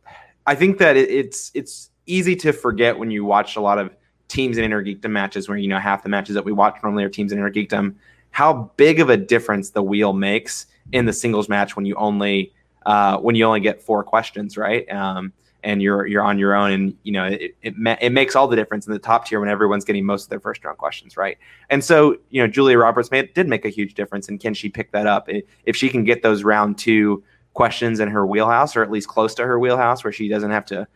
[0.46, 3.90] I think that it, it's it's easy to forget when you watch a lot of
[4.28, 7.04] teams in Inner Geekdom matches where you know half the matches that we watch normally
[7.04, 7.94] are teams in Inner Geekdom,
[8.30, 12.52] how big of a difference the wheel makes in the singles match when you only
[12.86, 14.90] uh, when you only get four questions, right?
[14.90, 15.32] Um,
[15.64, 18.56] and you're you're on your own, and you know it it, it makes all the
[18.56, 21.36] difference in the top tier when everyone's getting most of their first round questions, right?
[21.68, 24.68] And so you know Julia Roberts made, did make a huge difference, and can she
[24.68, 25.28] pick that up
[25.64, 27.22] if she can get those round two
[27.54, 30.64] questions in her wheelhouse, or at least close to her wheelhouse, where she doesn't have
[30.66, 30.86] to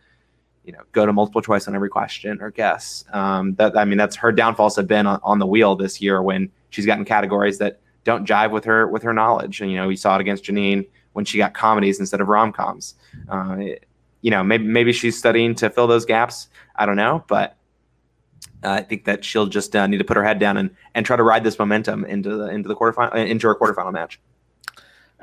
[0.65, 3.05] you know go to multiple choice on every question or guess.
[3.13, 6.21] Um, that I mean, that's her downfalls have been on, on, the wheel this year
[6.21, 9.61] when she's gotten categories that don't jive with her with her knowledge.
[9.61, 12.51] And you know, we saw it against Janine when she got comedies instead of rom
[12.51, 12.95] coms.
[13.29, 13.57] Uh,
[14.21, 16.47] you know, maybe maybe she's studying to fill those gaps.
[16.75, 17.57] I don't know, but
[18.63, 21.05] uh, I think that she'll just uh, need to put her head down and, and
[21.05, 24.19] try to ride this momentum into the into the quarterfinal into her quarterfinal match.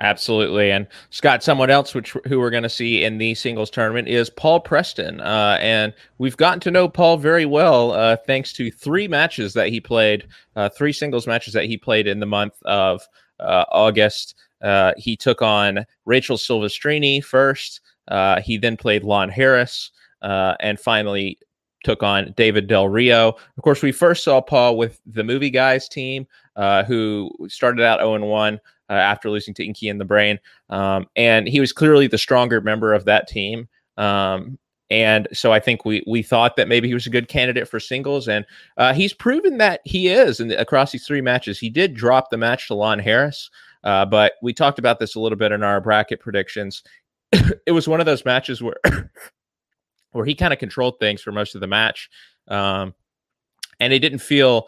[0.00, 0.70] Absolutely.
[0.70, 4.30] And Scott, someone else which who we're going to see in the singles tournament is
[4.30, 5.20] Paul Preston.
[5.20, 9.68] Uh, and we've gotten to know Paul very well uh, thanks to three matches that
[9.68, 10.26] he played,
[10.56, 13.06] uh, three singles matches that he played in the month of
[13.40, 14.36] uh, August.
[14.62, 17.82] Uh, he took on Rachel Silvestrini first.
[18.08, 19.90] Uh, he then played Lon Harris,
[20.22, 21.38] and finally
[21.84, 23.28] took on David Del Rio.
[23.28, 26.26] Of course, we first saw Paul with the Movie Guys team,
[26.86, 28.60] who started out 0 1
[28.90, 30.38] uh, after losing to Inky in the Brain.
[30.68, 33.68] Um, and he was clearly the stronger member of that team.
[33.96, 34.58] Um,
[34.90, 37.78] and so I think we we thought that maybe he was a good candidate for
[37.78, 38.44] singles, and
[38.76, 40.40] uh, he's proven that he is.
[40.40, 43.50] And across these three matches, he did drop the match to Lon Harris,
[43.84, 46.82] uh, but we talked about this a little bit in our bracket predictions.
[47.32, 48.80] it was one of those matches where
[50.10, 52.10] where he kind of controlled things for most of the match,
[52.48, 52.92] um,
[53.78, 54.66] and it didn't feel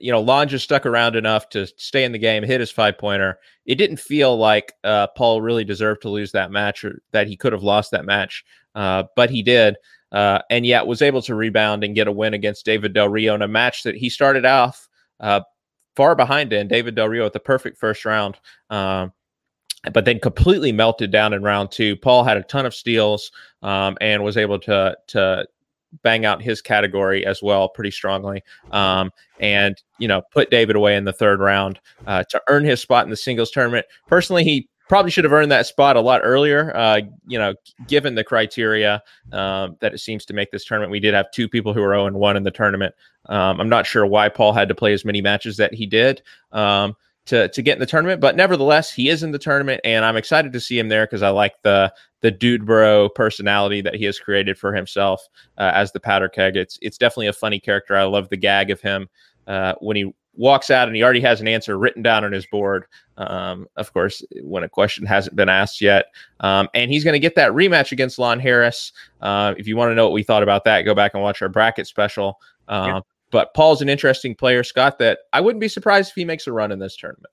[0.00, 2.96] you know, Lon just stuck around enough to stay in the game, hit his five
[2.98, 3.38] pointer.
[3.66, 7.36] It didn't feel like uh, Paul really deserved to lose that match or that he
[7.36, 9.76] could have lost that match, uh, but he did.
[10.12, 13.34] Uh, and yet was able to rebound and get a win against David Del Rio
[13.34, 15.40] in a match that he started off uh,
[15.96, 16.68] far behind in.
[16.68, 18.38] David Del Rio at the perfect first round,
[18.70, 19.12] um,
[19.92, 21.96] but then completely melted down in round two.
[21.96, 23.32] Paul had a ton of steals
[23.62, 25.46] um, and was able to to
[26.02, 28.42] bang out his category as well pretty strongly
[28.72, 32.80] um, and you know put david away in the third round uh, to earn his
[32.80, 33.86] spot in the singles tournament.
[34.06, 37.54] Personally he probably should have earned that spot a lot earlier uh, you know
[37.86, 40.90] given the criteria um, that it seems to make this tournament.
[40.90, 42.94] We did have two people who were 0 and 1 in the tournament.
[43.26, 46.22] Um, i'm not sure why paul had to play as many matches that he did
[46.52, 46.94] um,
[47.26, 48.20] to to get in the tournament.
[48.20, 51.22] But nevertheless, he is in the tournament, and I'm excited to see him there because
[51.22, 55.26] I like the the dude bro personality that he has created for himself
[55.58, 56.56] uh, as the powder keg.
[56.56, 57.96] It's it's definitely a funny character.
[57.96, 59.08] I love the gag of him
[59.46, 62.46] uh, when he walks out and he already has an answer written down on his
[62.46, 62.86] board.
[63.16, 66.06] Um, of course, when a question hasn't been asked yet,
[66.40, 68.92] um, and he's going to get that rematch against Lon Harris.
[69.20, 71.40] Uh, if you want to know what we thought about that, go back and watch
[71.40, 72.40] our bracket special.
[72.88, 73.00] Yeah.
[73.30, 76.52] But Paul's an interesting player, Scott, that I wouldn't be surprised if he makes a
[76.52, 77.32] run in this tournament.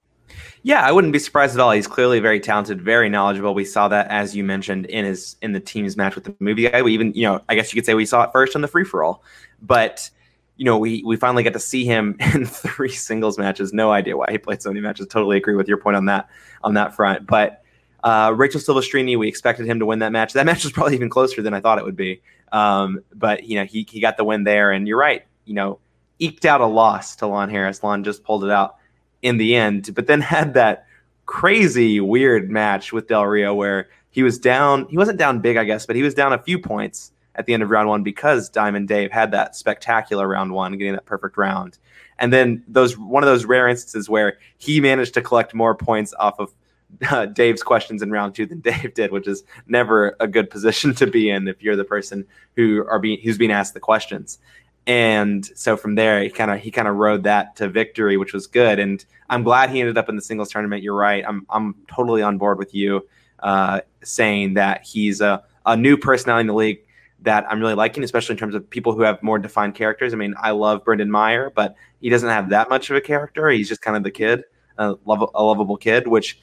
[0.64, 1.72] Yeah, I wouldn't be surprised at all.
[1.72, 3.54] He's clearly very talented, very knowledgeable.
[3.54, 6.70] We saw that as you mentioned in his in the team's match with the movie
[6.70, 6.82] guy.
[6.82, 8.68] We even, you know, I guess you could say we saw it first in the
[8.68, 9.24] free for all.
[9.62, 10.10] But
[10.58, 13.74] you know, we we finally get to see him in three singles matches.
[13.74, 15.08] No idea why he played so many matches.
[15.08, 16.30] Totally agree with your point on that
[16.64, 17.26] on that front.
[17.26, 17.64] But
[18.04, 20.34] uh, Rachel Silvestrini, we expected him to win that match.
[20.34, 22.22] That match was probably even closer than I thought it would be.
[22.52, 25.24] Um, but you know, he he got the win there, and you're right.
[25.52, 25.80] You know,
[26.20, 27.84] eked out a loss to Lon Harris.
[27.84, 28.78] Lon just pulled it out
[29.22, 30.86] in the end, but then had that
[31.26, 34.88] crazy weird match with Del Rio where he was down.
[34.88, 37.54] He wasn't down big, I guess, but he was down a few points at the
[37.54, 41.36] end of round one because Diamond Dave had that spectacular round one, getting that perfect
[41.36, 41.78] round.
[42.18, 46.14] And then those one of those rare instances where he managed to collect more points
[46.18, 46.54] off of
[47.10, 50.96] uh, Dave's questions in round two than Dave did, which is never a good position
[50.96, 52.26] to be in if you're the person
[52.56, 54.40] who are being who's being asked the questions
[54.88, 58.34] and so from there he kind of he kind of rode that to victory which
[58.34, 58.80] was good.
[58.80, 60.84] And i'm glad he ended up in the singles tournament.
[60.84, 61.24] You're right.
[61.28, 63.08] I'm i'm totally on board with you
[63.40, 66.84] uh, saying that he's a, a new personality in the league
[67.24, 70.14] that i'm really liking especially in terms of people who have more defined characters.
[70.14, 73.50] I mean i love brendan meyer but he doesn't have that much of a character.
[73.50, 74.44] He's just kind of the kid
[74.78, 76.42] a, lov- a lovable kid which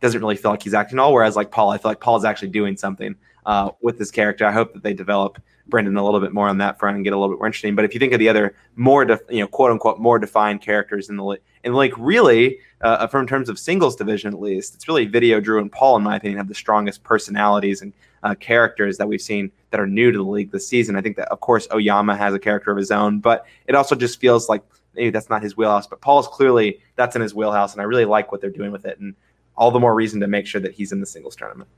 [0.00, 1.12] doesn't really feel like he's acting all.
[1.12, 3.14] Whereas like paul i feel like paul is actually doing something
[3.46, 4.44] uh, with this character.
[4.44, 7.12] I hope that they develop Brendan a little bit more on that front and get
[7.12, 7.74] a little bit more interesting.
[7.74, 10.62] But if you think of the other more, def, you know, quote unquote, more defined
[10.62, 14.74] characters in the league, and like really, uh, from terms of singles division at least,
[14.74, 17.92] it's really Video, Drew, and Paul, in my opinion, have the strongest personalities and
[18.22, 20.96] uh, characters that we've seen that are new to the league this season.
[20.96, 23.94] I think that of course Oyama has a character of his own, but it also
[23.94, 24.62] just feels like
[24.94, 25.86] maybe that's not his wheelhouse.
[25.86, 28.86] But Paul's clearly that's in his wheelhouse, and I really like what they're doing with
[28.86, 29.14] it, and
[29.56, 31.68] all the more reason to make sure that he's in the singles tournament.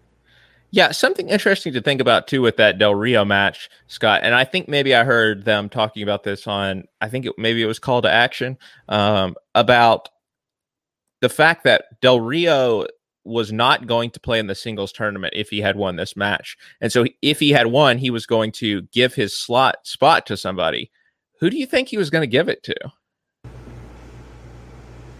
[0.70, 4.20] Yeah, something interesting to think about too with that Del Rio match, Scott.
[4.22, 7.62] And I think maybe I heard them talking about this on, I think it, maybe
[7.62, 8.58] it was Call to Action,
[8.88, 10.10] um, about
[11.20, 12.86] the fact that Del Rio
[13.24, 16.56] was not going to play in the singles tournament if he had won this match.
[16.80, 20.36] And so if he had won, he was going to give his slot spot to
[20.36, 20.90] somebody.
[21.40, 22.74] Who do you think he was going to give it to?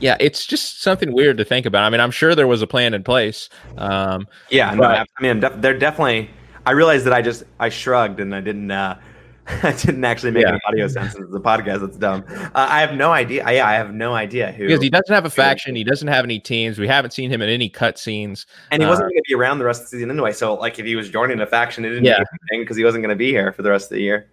[0.00, 1.84] Yeah, it's just something weird to think about.
[1.84, 3.48] I mean, I'm sure there was a plan in place.
[3.76, 6.30] Um, yeah, no, I mean, they're definitely.
[6.66, 8.70] I realized that I just I shrugged and I didn't.
[8.70, 8.98] Uh,
[9.62, 10.50] I didn't actually make yeah.
[10.50, 11.80] any audio sense in the podcast.
[11.80, 12.22] That's dumb.
[12.28, 13.50] Uh, I have no idea.
[13.50, 14.66] Yeah, I have no idea who.
[14.66, 15.74] Because he doesn't have a faction.
[15.74, 16.78] He doesn't have any teams.
[16.78, 18.44] We haven't seen him in any cut scenes.
[18.70, 20.32] And he wasn't uh, going to be around the rest of the season anyway.
[20.32, 22.16] So, like, if he was joining a faction, it didn't yeah.
[22.16, 24.28] anything because he wasn't going to be here for the rest of the year.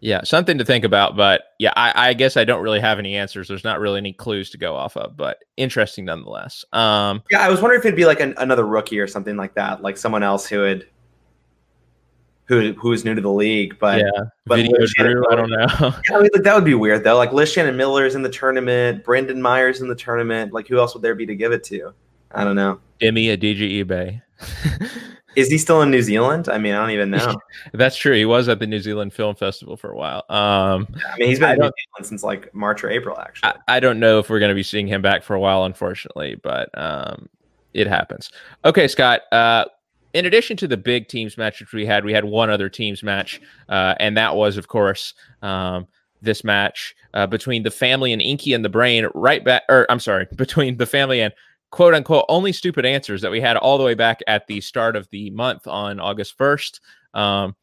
[0.00, 1.16] Yeah, something to think about.
[1.16, 3.48] But yeah, I, I, guess I don't really have any answers.
[3.48, 6.64] There's not really any clues to go off of, but interesting nonetheless.
[6.72, 9.54] Um, yeah, I was wondering if it'd be like an, another rookie or something like
[9.54, 10.86] that, like someone else who would
[12.46, 13.78] who who is new to the league.
[13.78, 15.66] But yeah, but Video Drew, I don't know.
[15.80, 17.16] yeah, I mean, like, that would be weird though.
[17.16, 20.52] Like Liz Shannon Miller's in the tournament, Brendan Meyer's in the tournament.
[20.52, 21.92] Like who else would there be to give it to?
[22.32, 22.80] I don't know.
[23.00, 23.86] Demi Adejuyigbe.
[23.86, 24.22] eBay.
[25.36, 26.48] Is he still in New Zealand?
[26.48, 27.36] I mean, I don't even know.
[27.72, 28.14] That's true.
[28.14, 30.24] He was at the New Zealand Film Festival for a while.
[30.30, 33.52] Um, I mean, he's been in New Zealand since like March or April, actually.
[33.68, 35.64] I, I don't know if we're going to be seeing him back for a while,
[35.64, 37.28] unfortunately, but um,
[37.74, 38.30] it happens.
[38.64, 39.20] Okay, Scott.
[39.30, 39.66] Uh,
[40.14, 43.02] in addition to the big teams match which we had, we had one other teams
[43.02, 45.12] match, uh, and that was, of course,
[45.42, 45.86] um,
[46.22, 49.06] this match uh, between the family and Inky and the Brain.
[49.14, 51.34] Right back, or I'm sorry, between the family and
[51.70, 54.96] quote unquote only stupid answers that we had all the way back at the start
[54.96, 56.80] of the month on August 1st.
[57.14, 57.56] Um,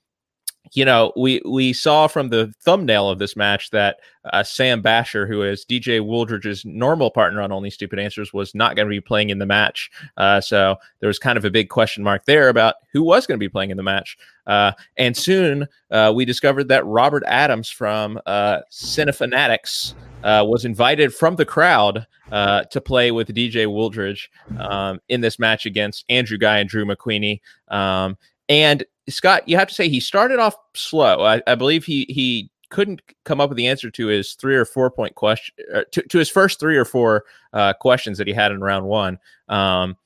[0.73, 3.97] you know, we we saw from the thumbnail of this match that
[4.31, 8.75] uh, Sam Basher, who is DJ Wooldridge's normal partner on Only Stupid Answers, was not
[8.75, 9.91] going to be playing in the match.
[10.17, 13.37] Uh, so there was kind of a big question mark there about who was going
[13.37, 14.17] to be playing in the match.
[14.47, 19.93] Uh, and soon uh, we discovered that Robert Adams from uh, Cinefanatics
[20.23, 24.27] uh, was invited from the crowd uh, to play with DJ Wooldridge
[24.59, 27.41] um, in this match against Andrew Guy and Drew McQueenie.
[27.67, 28.17] Um,
[28.49, 31.23] and Scott, you have to say he started off slow.
[31.23, 34.65] I, I, believe he he couldn't come up with the answer to his three or
[34.65, 38.33] four point question uh, to, to his first three or four uh, questions that he
[38.33, 39.19] had in round one.
[39.49, 39.97] Um,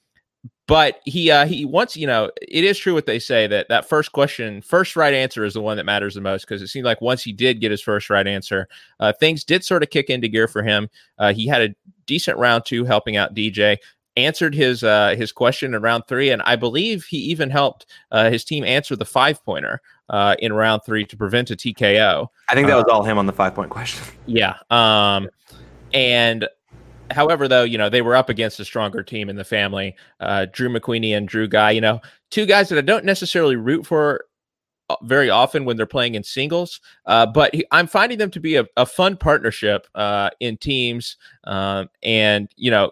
[0.67, 3.87] but he uh, he once you know it is true what they say that that
[3.87, 6.85] first question first right answer is the one that matters the most because it seemed
[6.85, 8.67] like once he did get his first right answer
[8.99, 10.89] uh, things did sort of kick into gear for him
[11.19, 11.75] uh, he had a
[12.05, 13.77] decent round two helping out dj
[14.17, 18.29] answered his uh, his question in round three and i believe he even helped uh,
[18.29, 22.53] his team answer the five pointer uh, in round three to prevent a tko i
[22.53, 25.29] think that was all him on the five point question yeah um
[25.93, 26.47] and
[27.11, 29.95] however, though, you know, they were up against a stronger team in the family.
[30.19, 33.85] Uh, Drew McQueenie and Drew Guy, you know, two guys that I don't necessarily root
[33.85, 34.25] for
[34.89, 38.39] uh, very often when they're playing in singles, uh, but he, I'm finding them to
[38.39, 41.17] be a, a fun partnership uh, in teams.
[41.43, 42.91] Um, and, you know,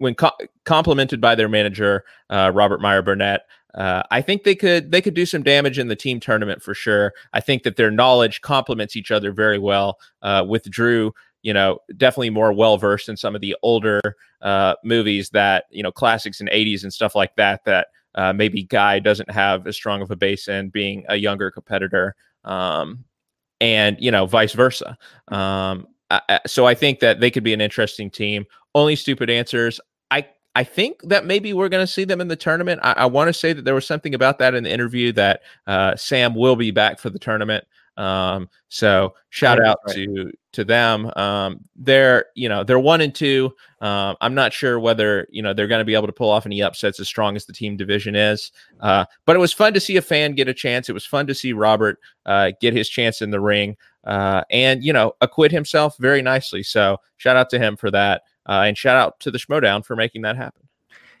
[0.00, 3.42] when co- complemented by their manager, uh, Robert Meyer Burnett,
[3.74, 6.74] uh, I think they could they could do some damage in the team tournament for
[6.74, 7.12] sure.
[7.32, 9.98] I think that their knowledge complements each other very well.
[10.22, 14.00] Uh, with Drew, you know, definitely more well versed in some of the older
[14.40, 17.64] uh, movies that you know, classics and '80s and stuff like that.
[17.66, 21.50] That uh, maybe Guy doesn't have as strong of a base in being a younger
[21.50, 23.04] competitor, um,
[23.60, 24.96] and you know, vice versa.
[25.28, 28.46] Um, I, so I think that they could be an interesting team.
[28.74, 29.80] Only stupid answers.
[30.10, 32.80] I I think that maybe we're going to see them in the tournament.
[32.82, 35.42] I, I want to say that there was something about that in the interview that
[35.66, 37.64] uh, Sam will be back for the tournament.
[37.96, 39.96] Um, so shout out right.
[39.96, 41.10] to to them.
[41.16, 43.54] Um, they're you know they're one and two.
[43.80, 46.46] Um, I'm not sure whether you know they're going to be able to pull off
[46.46, 48.52] any upsets as strong as the team division is.
[48.80, 50.88] Uh, but it was fun to see a fan get a chance.
[50.88, 54.82] It was fun to see Robert uh, get his chance in the ring uh, and
[54.82, 56.62] you know acquit himself very nicely.
[56.62, 59.94] So shout out to him for that, uh, and shout out to the Schmoedown for
[59.96, 60.68] making that happen.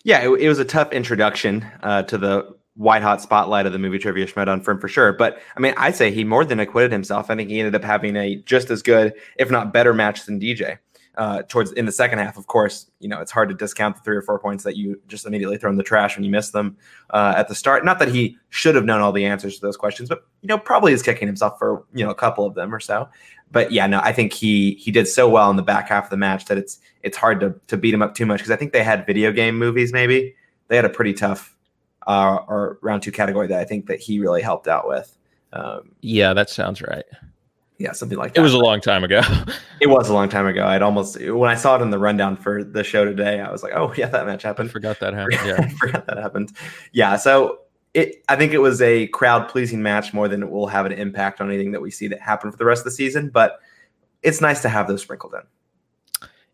[0.02, 3.78] Yeah, it, it was a tough introduction uh, to the white hot spotlight of the
[3.78, 5.12] movie trivia Schmoedown for him for sure.
[5.12, 7.30] But I mean, I'd say he more than acquitted himself.
[7.30, 10.40] I think he ended up having a just as good, if not better, match than
[10.40, 10.78] DJ.
[11.20, 14.00] Uh, towards in the second half, of course, you know it's hard to discount the
[14.00, 16.48] three or four points that you just immediately throw in the trash when you miss
[16.48, 16.74] them
[17.10, 17.84] uh, at the start.
[17.84, 20.56] Not that he should have known all the answers to those questions, but you know
[20.56, 23.06] probably is kicking himself for you know a couple of them or so.
[23.52, 26.10] But yeah, no, I think he he did so well in the back half of
[26.10, 28.56] the match that it's it's hard to to beat him up too much because I
[28.56, 30.34] think they had video game movies maybe
[30.68, 31.54] they had a pretty tough
[32.06, 35.14] uh, or round two category that I think that he really helped out with.
[35.52, 37.04] Um, yeah, that sounds right.
[37.80, 38.40] Yeah, something like that.
[38.40, 39.22] It was a long time ago.
[39.80, 40.66] it was a long time ago.
[40.66, 43.62] I'd almost when I saw it in the rundown for the show today, I was
[43.62, 45.40] like, "Oh yeah, that match happened." I forgot that happened.
[45.46, 46.52] Yeah, forgot that happened.
[46.92, 47.60] Yeah, so
[47.94, 48.22] it.
[48.28, 51.40] I think it was a crowd pleasing match more than it will have an impact
[51.40, 53.30] on anything that we see that happen for the rest of the season.
[53.30, 53.60] But
[54.22, 55.40] it's nice to have those sprinkled in.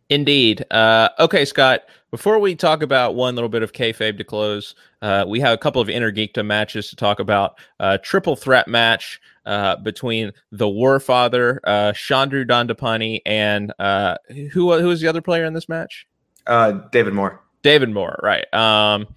[0.09, 0.65] Indeed.
[0.71, 1.83] Uh, okay, Scott.
[2.13, 5.59] Before we talk about one little bit of kayfabe to close, uh, we have a
[5.59, 7.59] couple of Inner Geekdom matches to talk about.
[7.81, 14.87] Uh, triple threat match uh, between the Warfather, uh, Chandru Dandapani, and uh, who who
[14.87, 16.07] was the other player in this match?
[16.47, 17.43] Uh, David Moore.
[17.63, 18.53] David Moore, right?
[18.55, 19.09] Um,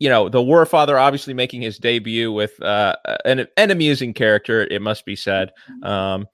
[0.00, 4.82] you know, the Warfather obviously making his debut with uh, an, an amusing character, it
[4.82, 5.52] must be said.
[5.82, 6.26] Um,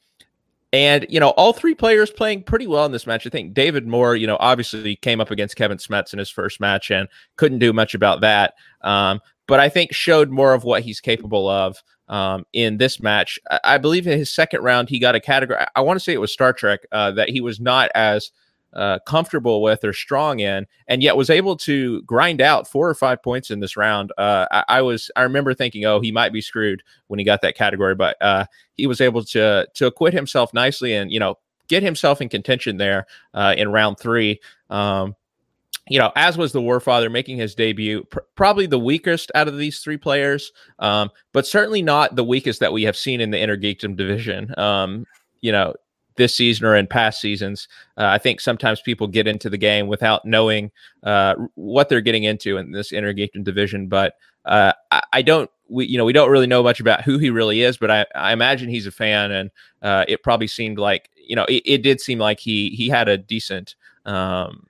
[0.72, 3.26] and, you know, all three players playing pretty well in this match.
[3.26, 6.60] I think David Moore, you know, obviously came up against Kevin Smets in his first
[6.60, 8.54] match and couldn't do much about that.
[8.82, 13.38] Um, but I think showed more of what he's capable of um, in this match.
[13.50, 15.64] I, I, believe in his second round, he got a category.
[15.74, 18.30] I want to say it was Star Trek uh, that he was not as
[18.72, 22.94] uh, comfortable with or strong in, and yet was able to grind out four or
[22.94, 24.12] five points in this round.
[24.16, 27.42] Uh, I, I, was I remember thinking, oh, he might be screwed when he got
[27.42, 31.36] that category, but uh, he was able to to acquit himself nicely and you know
[31.68, 34.40] get himself in contention there uh, in round three.
[34.70, 35.14] Um,
[35.88, 39.58] you know, as was the Warfather making his debut, pr- probably the weakest out of
[39.58, 43.40] these three players, um, but certainly not the weakest that we have seen in the
[43.40, 44.56] Inner Geekdom division.
[44.58, 45.04] Um,
[45.40, 45.74] you know,
[46.20, 47.66] this season or in past seasons.
[47.96, 50.70] Uh, I think sometimes people get into the game without knowing
[51.02, 53.88] uh, what they're getting into in this Inner Geekdom division.
[53.88, 54.14] But
[54.44, 57.30] uh, I, I, don't, we you know, we don't really know much about who he
[57.30, 57.78] really is.
[57.78, 59.50] But I, I imagine he's a fan, and
[59.82, 63.08] uh, it probably seemed like you know, it, it, did seem like he he had
[63.08, 63.74] a decent.
[64.04, 64.66] Um,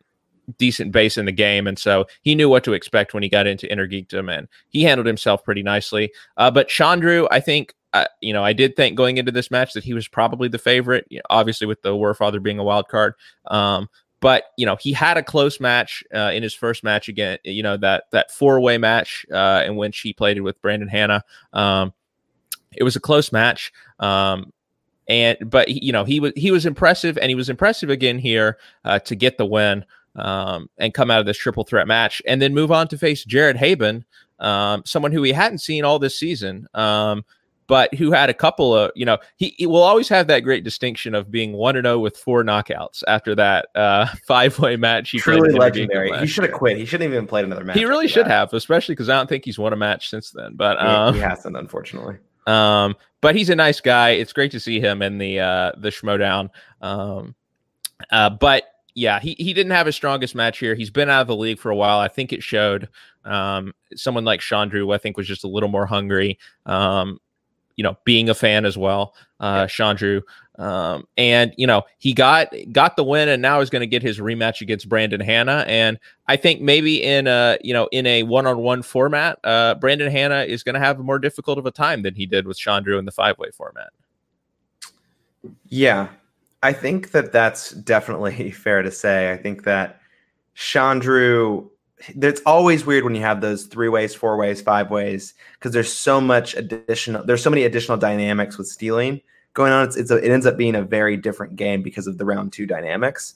[0.59, 3.47] decent base in the game, and so he knew what to expect when he got
[3.47, 6.11] into Inner Geekdom, and he handled himself pretty nicely.
[6.37, 9.73] Uh, but Chandru, I think, uh, you know, I did think going into this match
[9.73, 11.07] that he was probably the favorite.
[11.11, 13.15] You know, obviously, with the Warfather being a wild card,
[13.47, 13.89] um,
[14.21, 17.39] but you know, he had a close match uh, in his first match again.
[17.45, 20.89] You know that that four way match uh, in which he played it with Brandon
[20.89, 21.25] Hanna.
[21.53, 21.93] Um,
[22.77, 23.73] it was a close match.
[23.99, 24.53] Um,
[25.09, 28.59] and but you know he was he was impressive and he was impressive again here
[28.85, 29.85] uh, to get the win
[30.15, 33.25] um, and come out of this triple threat match and then move on to face
[33.25, 34.05] Jared Haibon,
[34.39, 37.25] um, someone who we hadn't seen all this season, um,
[37.71, 40.65] but who had a couple of, you know, he, he will always have that great
[40.65, 45.11] distinction of being 1 0 with four knockouts after that uh, five way match.
[45.11, 46.11] He Truly legendary.
[46.19, 46.79] He should have quit.
[46.79, 47.79] He shouldn't even played another match.
[47.79, 48.33] He really should that.
[48.33, 50.57] have, especially because I don't think he's won a match since then.
[50.57, 52.17] But uh, he, he hasn't, unfortunately.
[52.49, 54.11] Um, but he's a nice guy.
[54.11, 56.51] It's great to see him in the uh, the Schmoedown.
[56.83, 57.37] Um,
[58.11, 58.65] uh, but
[58.97, 60.75] yeah, he, he didn't have his strongest match here.
[60.75, 62.01] He's been out of the league for a while.
[62.01, 62.89] I think it showed.
[63.25, 66.37] Um, someone like Chandru, I think, was just a little more hungry.
[66.67, 67.21] Um,
[67.81, 69.65] you know, being a fan as well, uh.
[69.65, 70.21] Chandru.
[70.59, 74.03] Um, and you know, he got got the win, and now he's going to get
[74.03, 75.65] his rematch against Brandon Hanna.
[75.67, 79.77] And I think maybe in a you know in a one on one format, uh,
[79.77, 82.59] Brandon Hanna is going to have more difficult of a time than he did with
[82.59, 83.89] Chandru in the five way format.
[85.71, 86.09] Yeah,
[86.63, 89.33] I think that that's definitely fair to say.
[89.33, 90.03] I think that
[90.55, 91.71] Chandru,
[92.09, 95.93] it's always weird when you have those three ways, four ways, five ways, because there's
[95.93, 99.21] so much additional, there's so many additional dynamics with stealing
[99.55, 99.87] going on.
[99.87, 102.53] It's, it's a, it ends up being a very different game because of the round
[102.53, 103.35] two dynamics.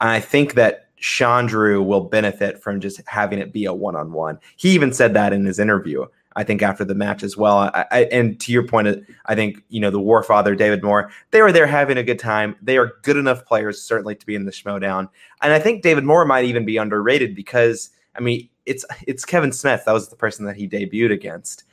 [0.00, 4.38] I think that Chandru will benefit from just having it be a one on one.
[4.56, 6.06] He even said that in his interview.
[6.36, 7.58] I think after the match as well.
[7.58, 8.88] I, I, and to your point,
[9.24, 12.56] I think you know the Warfather, David Moore, they were there having a good time.
[12.60, 15.08] They are good enough players certainly to be in the Schmoedown,
[15.40, 19.52] and I think David Moore might even be underrated because I mean it's it's Kevin
[19.52, 19.82] Smith.
[19.86, 21.64] That was the person that he debuted against,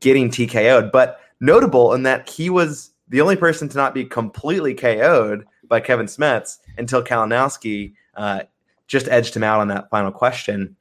[0.00, 4.74] getting TKO'd, but notable in that he was the only person to not be completely
[4.74, 8.42] KO'd by Kevin Smets until Kalinowski uh,
[8.86, 10.76] just edged him out on that final question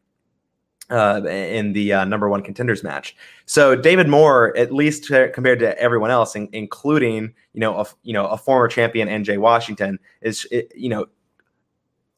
[0.90, 3.16] uh, in the uh, number one contenders match.
[3.46, 8.14] So David Moore, at least compared to everyone else, in, including you know a you
[8.14, 11.06] know a former champion NJ Washington, is you know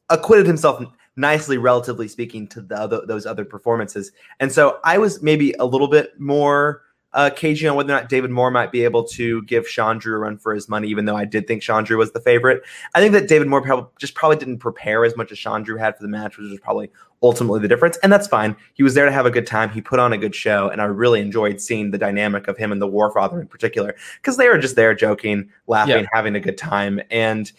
[0.08, 0.84] acquitted himself
[1.16, 4.12] nicely, relatively speaking, to the other, those other performances.
[4.38, 8.10] And so I was maybe a little bit more uh, cagey on whether or not
[8.10, 11.16] David Moore might be able to give Chandru a run for his money, even though
[11.16, 12.62] I did think Chandru was the favorite.
[12.94, 15.96] I think that David Moore probably just probably didn't prepare as much as Chandru had
[15.96, 16.90] for the match, which was probably
[17.22, 17.96] ultimately the difference.
[18.02, 18.54] And that's fine.
[18.74, 19.70] He was there to have a good time.
[19.70, 22.70] He put on a good show, and I really enjoyed seeing the dynamic of him
[22.70, 26.08] and the Warfather in particular, because they were just there joking, laughing, yeah.
[26.12, 27.00] having a good time.
[27.10, 27.50] And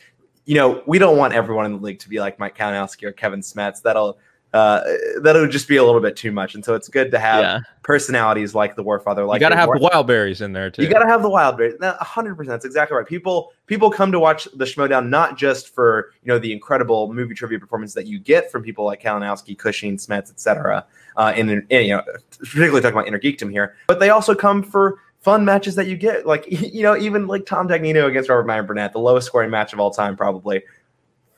[0.47, 3.11] you know, we don't want everyone in the league to be like Mike Kalinowski or
[3.11, 3.81] Kevin Smets.
[3.81, 4.17] That'll
[4.53, 4.81] uh,
[5.21, 6.55] that would just be a little bit too much.
[6.55, 7.59] And so it's good to have yeah.
[7.83, 9.27] personalities like the Warfather.
[9.27, 10.83] Like you got to have the wild berries in there too.
[10.83, 11.75] You got to have the wild berries.
[11.81, 12.53] hundred percent.
[12.53, 13.05] That's exactly right.
[13.05, 17.35] People people come to watch the Schmoedown not just for you know the incredible movie
[17.35, 20.85] trivia performance that you get from people like Kalinowski, Cushing, Smets, etc.
[21.17, 22.03] Uh, in, in, you know
[22.39, 25.97] particularly talking about Inner Geekdom here, but they also come for fun matches that you
[25.97, 26.25] get.
[26.25, 29.73] Like you know even like Tom Dagnino against Robert Meyer Burnett, the lowest scoring match
[29.73, 30.63] of all time probably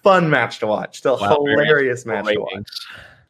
[0.04, 1.00] fun match to watch.
[1.00, 2.52] Still hilarious match ratings.
[2.52, 2.68] to watch.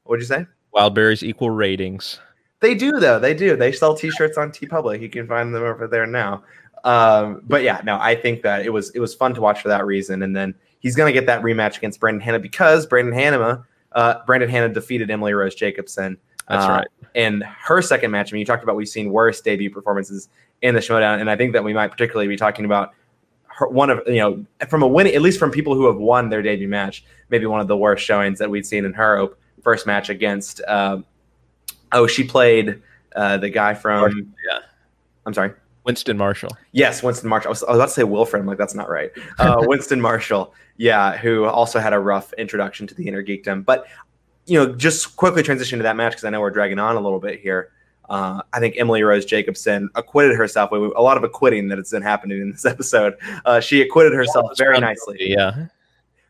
[0.04, 0.46] What'd you say?
[0.76, 2.20] Wildberries equal ratings.
[2.60, 3.20] They do though.
[3.20, 3.56] They do.
[3.56, 5.02] They sell T-shirts on TeePublic.
[5.02, 6.44] You can find them over there now.
[6.84, 9.70] Um, but yeah, no, I think that it was it was fun to watch for
[9.70, 10.24] that reason.
[10.24, 14.50] And then he's gonna get that rematch against Brandon Hanna because Brandon Hanna, uh, Brandon
[14.50, 16.18] Hanna defeated Emily Rose Jacobson.
[16.50, 16.88] That's uh, right.
[17.16, 18.32] And her second match.
[18.32, 20.30] I mean, you talked about we've seen worse debut performances
[20.62, 21.20] in the Schmoedown.
[21.22, 22.94] and I think that we might particularly be talking about
[23.46, 26.30] her, one of you know from a win at least from people who have won
[26.30, 29.28] their debut match maybe one of the worst showings that we'd seen in her
[29.64, 31.06] first match against um,
[31.92, 32.82] oh she played
[33.16, 34.60] uh, the guy from yeah.
[35.26, 35.52] I'm sorry?
[35.86, 36.56] Winston marshall.
[36.72, 37.50] Yes winston marshall.
[37.50, 39.12] I was, I was about to say wilfred i'm like that's not right.
[39.38, 43.66] Uh, winston marshall yeah who also had a rough introduction to the inner geekdom.
[43.66, 43.86] but
[44.46, 47.00] you know just quickly transition to that match because i know we're dragging on a
[47.00, 47.72] little bit here
[48.10, 50.72] uh, I think Emily Rose Jacobson acquitted herself.
[50.72, 53.16] with A lot of acquitting that has been happening in this episode.
[53.46, 55.18] Uh, she acquitted herself very nicely.
[55.20, 55.68] Yeah.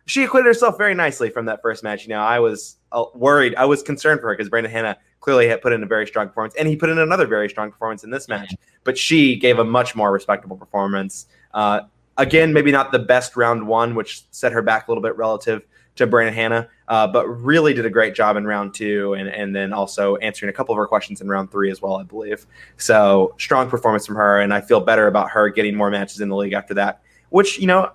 [0.05, 2.03] she acquitted herself very nicely from that first match.
[2.03, 5.47] You know, I was uh, worried, I was concerned for her because Brandon Hanna clearly
[5.47, 8.03] had put in a very strong performance, and he put in another very strong performance
[8.03, 8.53] in this match.
[8.83, 11.27] But she gave a much more respectable performance.
[11.53, 11.81] Uh,
[12.17, 15.63] again, maybe not the best round one, which set her back a little bit relative
[15.95, 19.55] to Brandon Hanna, uh, but really did a great job in round two, and and
[19.55, 22.47] then also answering a couple of her questions in round three as well, I believe.
[22.77, 26.29] So strong performance from her, and I feel better about her getting more matches in
[26.29, 27.01] the league after that.
[27.29, 27.91] Which you know,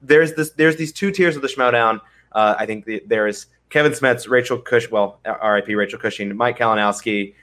[0.00, 2.00] there's this there's these two tiers of the Schmoedown.
[2.30, 5.74] Uh, I think the, there is Kevin Smets, Rachel Cush, well, R.I.P.
[5.74, 7.34] Rachel Cushing, Mike Kalinowski,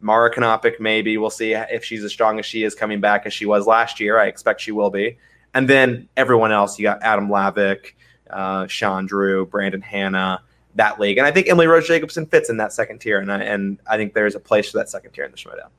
[0.00, 0.78] Mara Konopik.
[0.78, 3.66] Maybe we'll see if she's as strong as she is coming back as she was
[3.66, 4.20] last year.
[4.20, 5.18] I expect she will be.
[5.52, 7.94] And then everyone else, you got Adam Lavick,
[8.34, 10.42] uh, Chandru, Brandon Hanna,
[10.74, 11.18] that league.
[11.18, 13.20] And I think Emily Rose Jacobson fits in that second tier.
[13.20, 15.70] And I, and I think there's a place for that second tier in the Schmoedown.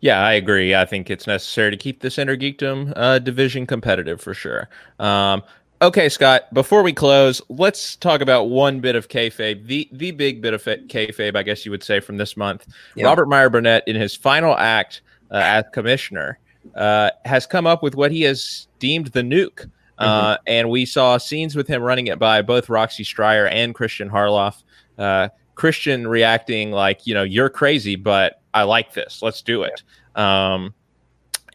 [0.00, 0.74] Yeah, I agree.
[0.74, 4.68] I think it's necessary to keep this Inner Geekdom uh, division competitive for sure.
[4.98, 5.42] Um,
[5.80, 6.52] okay, Scott.
[6.52, 10.62] Before we close, let's talk about one bit of kayfabe, the the big bit of
[10.62, 12.66] kayfabe, I guess you would say, from this month.
[12.96, 13.06] Yeah.
[13.06, 15.00] Robert Meyer Burnett, in his final act
[15.30, 16.38] uh, as commissioner,
[16.74, 19.70] uh, has come up with what he has deemed the nuke.
[20.04, 20.42] Uh, mm-hmm.
[20.46, 24.62] and we saw scenes with him running it by both Roxy Striar and Kristian Harloff.
[24.98, 29.22] Uh, Kristian reacting like, you know, you're crazy, but I like this.
[29.22, 29.82] Let's do it.
[30.14, 30.74] Um,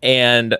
[0.01, 0.57] and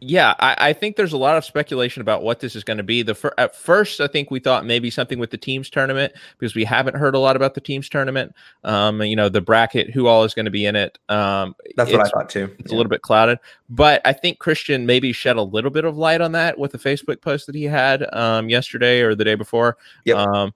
[0.00, 2.84] yeah, I, I, think there's a lot of speculation about what this is going to
[2.84, 3.02] be.
[3.02, 6.54] The fir- at first, I think we thought maybe something with the teams tournament because
[6.54, 8.32] we haven't heard a lot about the teams tournament.
[8.62, 10.98] Um, you know, the bracket, who all is going to be in it.
[11.08, 12.54] Um, That's what I thought too.
[12.60, 12.76] It's yeah.
[12.76, 16.20] a little bit clouded, but I think Kristian maybe shed a little bit of light
[16.20, 19.78] on that with the Facebook post that he had um, yesterday or the day before.
[20.04, 20.16] Yep.
[20.16, 20.54] Um,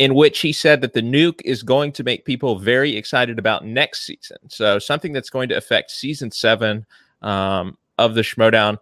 [0.00, 3.66] in which he said that the nuke is going to make people very excited about
[3.66, 4.38] next season.
[4.48, 6.86] So something that's going to affect season seven.
[7.20, 8.78] Um, of the Schmoedown.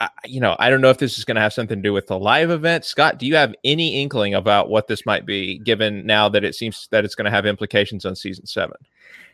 [0.00, 1.92] I, you know, I don't know if this is going to have something to do
[1.92, 2.84] with the live event.
[2.84, 6.54] Scott, do you have any inkling about what this might be, given now that it
[6.54, 8.76] seems that it's going to have implications on season seven?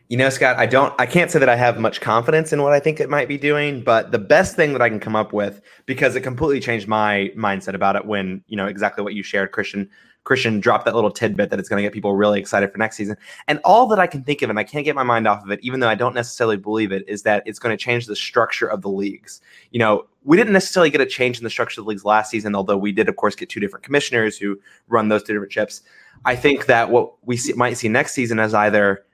[0.07, 2.73] You know, Scott, I don't, I can't say that I have much confidence in what
[2.73, 5.33] I think it might be doing, but the best thing that I can come up
[5.33, 9.23] with, because it completely changed my mindset about it when, you know, exactly what you
[9.23, 9.89] shared, Kristian,
[10.25, 12.97] Kristian dropped that little tidbit that it's going to get people really excited for next
[12.97, 13.15] season.
[13.47, 15.51] And all that I can think of, and I can't get my mind off of
[15.51, 18.15] it, even though I don't necessarily believe it, is that it's going to change the
[18.15, 19.39] structure of the leagues.
[19.71, 22.31] You know, we didn't necessarily get a change in the structure of the leagues last
[22.31, 25.51] season, although we did, of course, get two different commissioners who run those two different
[25.51, 25.83] chips.
[26.25, 29.05] I think that what we see, might see next season is either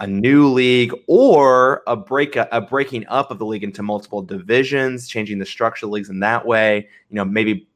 [0.00, 5.08] a new league or a break a breaking up of the league into multiple divisions,
[5.08, 6.88] changing the structure of the leagues in that way.
[7.08, 7.68] You know, maybe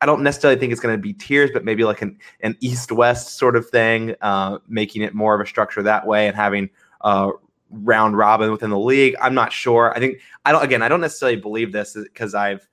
[0.00, 2.90] I don't necessarily think it's going to be tiers, but maybe like an, an east
[2.90, 6.70] west sort of thing, uh, making it more of a structure that way and having
[7.02, 7.30] a
[7.70, 9.14] round robin within the league.
[9.20, 9.92] I'm not sure.
[9.94, 10.64] I think I don't.
[10.64, 12.66] Again, I don't necessarily believe this because I've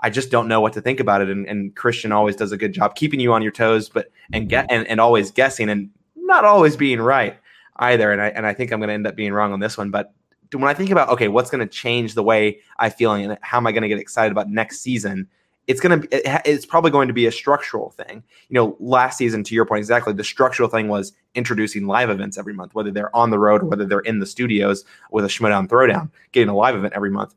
[0.00, 1.30] I just don't know what to think about it.
[1.30, 4.48] And, and, Kristian always does a good job keeping you on your toes, but and
[4.48, 7.38] get and, and always guessing and not always being right
[7.76, 8.12] either.
[8.12, 9.90] And I and I think I'm going to end up being wrong on this one.
[9.90, 10.12] But
[10.52, 13.56] when I think about okay, what's going to change the way I feel and how
[13.56, 15.28] am I going to get excited about next season?
[15.66, 18.22] It's going to it's probably going to be a structural thing.
[18.48, 22.36] You know, last season to your point exactly, the structural thing was introducing live events
[22.36, 25.28] every month, whether they're on the road or whether they're in the studios with a
[25.28, 27.34] Schmoedown Throwdown, getting a live event every month.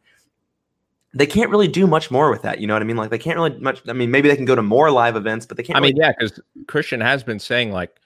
[1.14, 2.60] They can't really do much more with that.
[2.60, 2.98] You know what I mean?
[2.98, 3.82] Like they can't really much.
[3.88, 5.78] I mean, maybe they can go to more live events, but they can't.
[5.78, 7.98] I mean, yeah, because Kristian has been saying like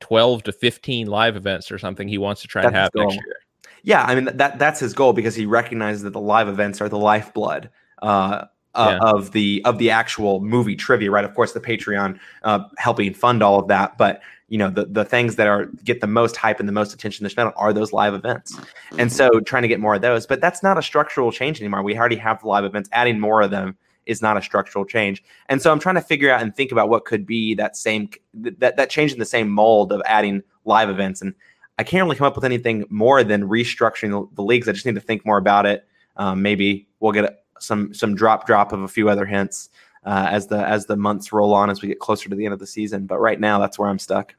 [0.00, 3.36] twelve to fifteen live events or something he wants to try and have next year.
[3.82, 6.88] Yeah, I mean that that's his goal because he recognizes that the live events are
[6.88, 7.70] the lifeblood
[8.02, 9.10] uh, uh, yeah.
[9.10, 11.24] of the of the actual movie trivia, right?
[11.24, 15.04] Of course, the Patreon uh, helping fund all of that, but you know the the
[15.04, 17.92] things that are get the most hype and the most attention this channel are those
[17.92, 18.58] live events,
[18.98, 20.26] and so trying to get more of those.
[20.26, 21.82] But that's not a structural change anymore.
[21.82, 22.88] We already have the live events.
[22.92, 26.30] Adding more of them is not a structural change, and so I'm trying to figure
[26.30, 29.50] out and think about what could be that same that that change in the same
[29.50, 31.34] mold of adding live events and.
[31.78, 34.68] I can't really come up with anything more than restructuring the, the leagues.
[34.68, 35.86] I just need to think more about it.
[36.14, 39.70] Um, maybe we'll get some some drop drop of a few other hints
[40.04, 42.54] uh, as the as the months roll on as we get closer to the end
[42.54, 43.06] of the season.
[43.06, 44.34] But right now, that's where I'm stuck.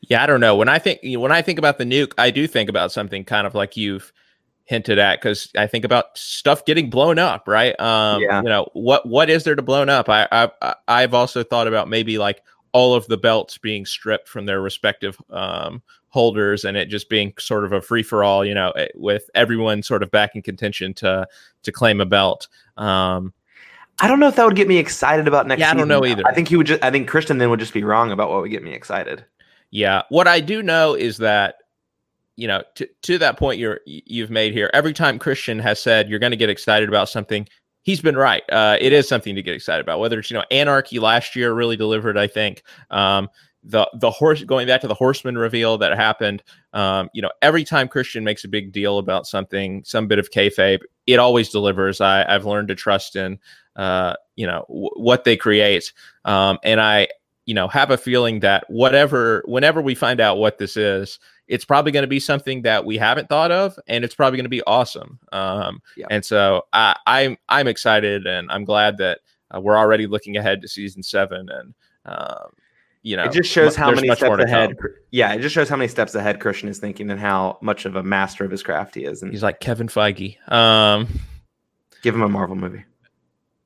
[0.00, 0.56] Yeah, I don't know.
[0.56, 3.46] When I think when I think about the nuke, I do think about something kind
[3.46, 4.12] of like you've
[4.64, 7.78] hinted at because I think about stuff getting blown up, right?
[7.80, 8.42] Um, yeah.
[8.42, 10.08] You know what what is there to blown up?
[10.08, 12.42] I, I I've also thought about maybe like
[12.72, 17.32] all of the belts being stripped from their respective um, holders and it just being
[17.38, 20.42] sort of a free for all, you know, eh, with everyone sort of back in
[20.42, 21.26] contention to
[21.62, 22.48] to claim a belt.
[22.76, 23.32] Um,
[24.00, 25.60] I don't know if that would get me excited about next.
[25.60, 25.70] Yeah.
[25.70, 26.22] I don't know either.
[26.26, 26.66] I think he would.
[26.66, 29.24] Just, I think Kristian then would just be wrong about what would get me excited.
[29.70, 31.56] Yeah, what I do know is that
[32.36, 34.70] you know to to that point you're you've made here.
[34.74, 37.48] Every time Kristian has said you're going to get excited about something,
[37.82, 38.42] he's been right.
[38.50, 39.98] Uh, it is something to get excited about.
[39.98, 42.62] Whether it's you know Anarchy last year really delivered, I think.
[42.90, 43.30] Um,
[43.66, 46.42] the the horse going back to the horseman reveal that happened.
[46.72, 50.30] Um, you know, every time Kristian makes a big deal about something, some bit of
[50.30, 52.00] kayfabe, it always delivers.
[52.00, 53.38] I, I've learned to trust in
[53.74, 55.92] uh, you know w- what they create,
[56.24, 57.08] um, and I
[57.44, 61.18] you know have a feeling that whatever whenever we find out what this is
[61.48, 64.44] it's probably going to be something that we haven't thought of and it's probably going
[64.44, 66.06] to be awesome um, yeah.
[66.10, 69.20] and so I, i'm i'm excited and i'm glad that
[69.54, 71.74] uh, we're already looking ahead to season seven and
[72.04, 72.50] um,
[73.06, 74.76] you know it just shows how many steps ahead
[75.12, 77.94] yeah it just shows how many steps ahead kristian is thinking and how much of
[77.94, 81.06] a master of his craft he is and he's like kevin feige um,
[82.02, 82.84] give him a marvel movie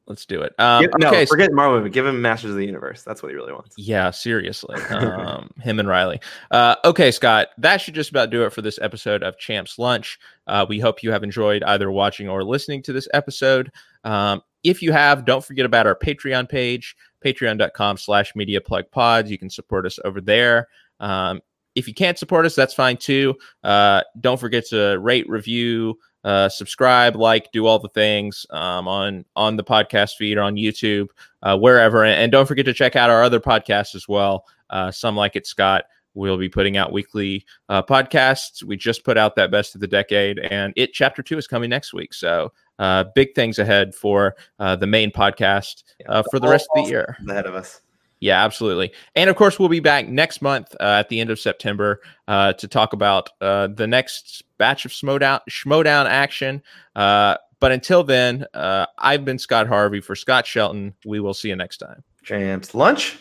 [0.06, 0.52] Let's do it.
[0.58, 1.90] Um, Give, no, forget Marvel movie.
[1.90, 3.04] Give him Masters of the Universe.
[3.04, 3.76] That's what he really wants.
[3.78, 4.76] Yeah, seriously.
[4.90, 6.20] Um, him and Reilly.
[6.50, 7.48] Uh, okay, Scott.
[7.58, 10.18] That should just about do it for this episode of Champs Lunch.
[10.48, 13.70] Uh, we hope you have enjoyed either watching or listening to this episode.
[14.02, 19.30] Um, if you have, don't forget about our Patreon page, patreon.com slash media plug pods.
[19.30, 20.68] You can support us over there.
[21.01, 21.40] Um,
[21.74, 23.36] if you can't support us, that's fine too.
[23.62, 29.24] Uh, don't forget to rate, review, uh, subscribe, like, do all the things um, on
[29.36, 31.09] on the podcast feed or on YouTube,
[31.42, 32.05] uh, wherever.
[32.05, 34.44] And, don't forget to check out our other podcasts as well.
[34.68, 35.84] Uh, Some like it, Scott.
[36.14, 38.64] We'll be putting out weekly uh, podcasts.
[38.64, 41.70] We just put out that best of the decade, and it chapter two is coming
[41.70, 42.12] next week.
[42.12, 46.85] So uh, big things ahead for uh, the main podcast uh, for the rest of
[46.85, 47.16] the year.
[47.28, 47.81] Ahead of us.
[48.20, 48.93] Yeah, absolutely.
[49.15, 52.52] And of course, we'll be back next month uh, at the end of September uh,
[52.55, 56.62] to talk about uh, the next batch of Schmoedown, Schmoedown action.
[56.94, 60.94] Uh, but until then, uh, I've been Scott Harvey for Scott Shelton.
[61.05, 62.02] We will see you next time.
[62.23, 63.16] Champs lunch.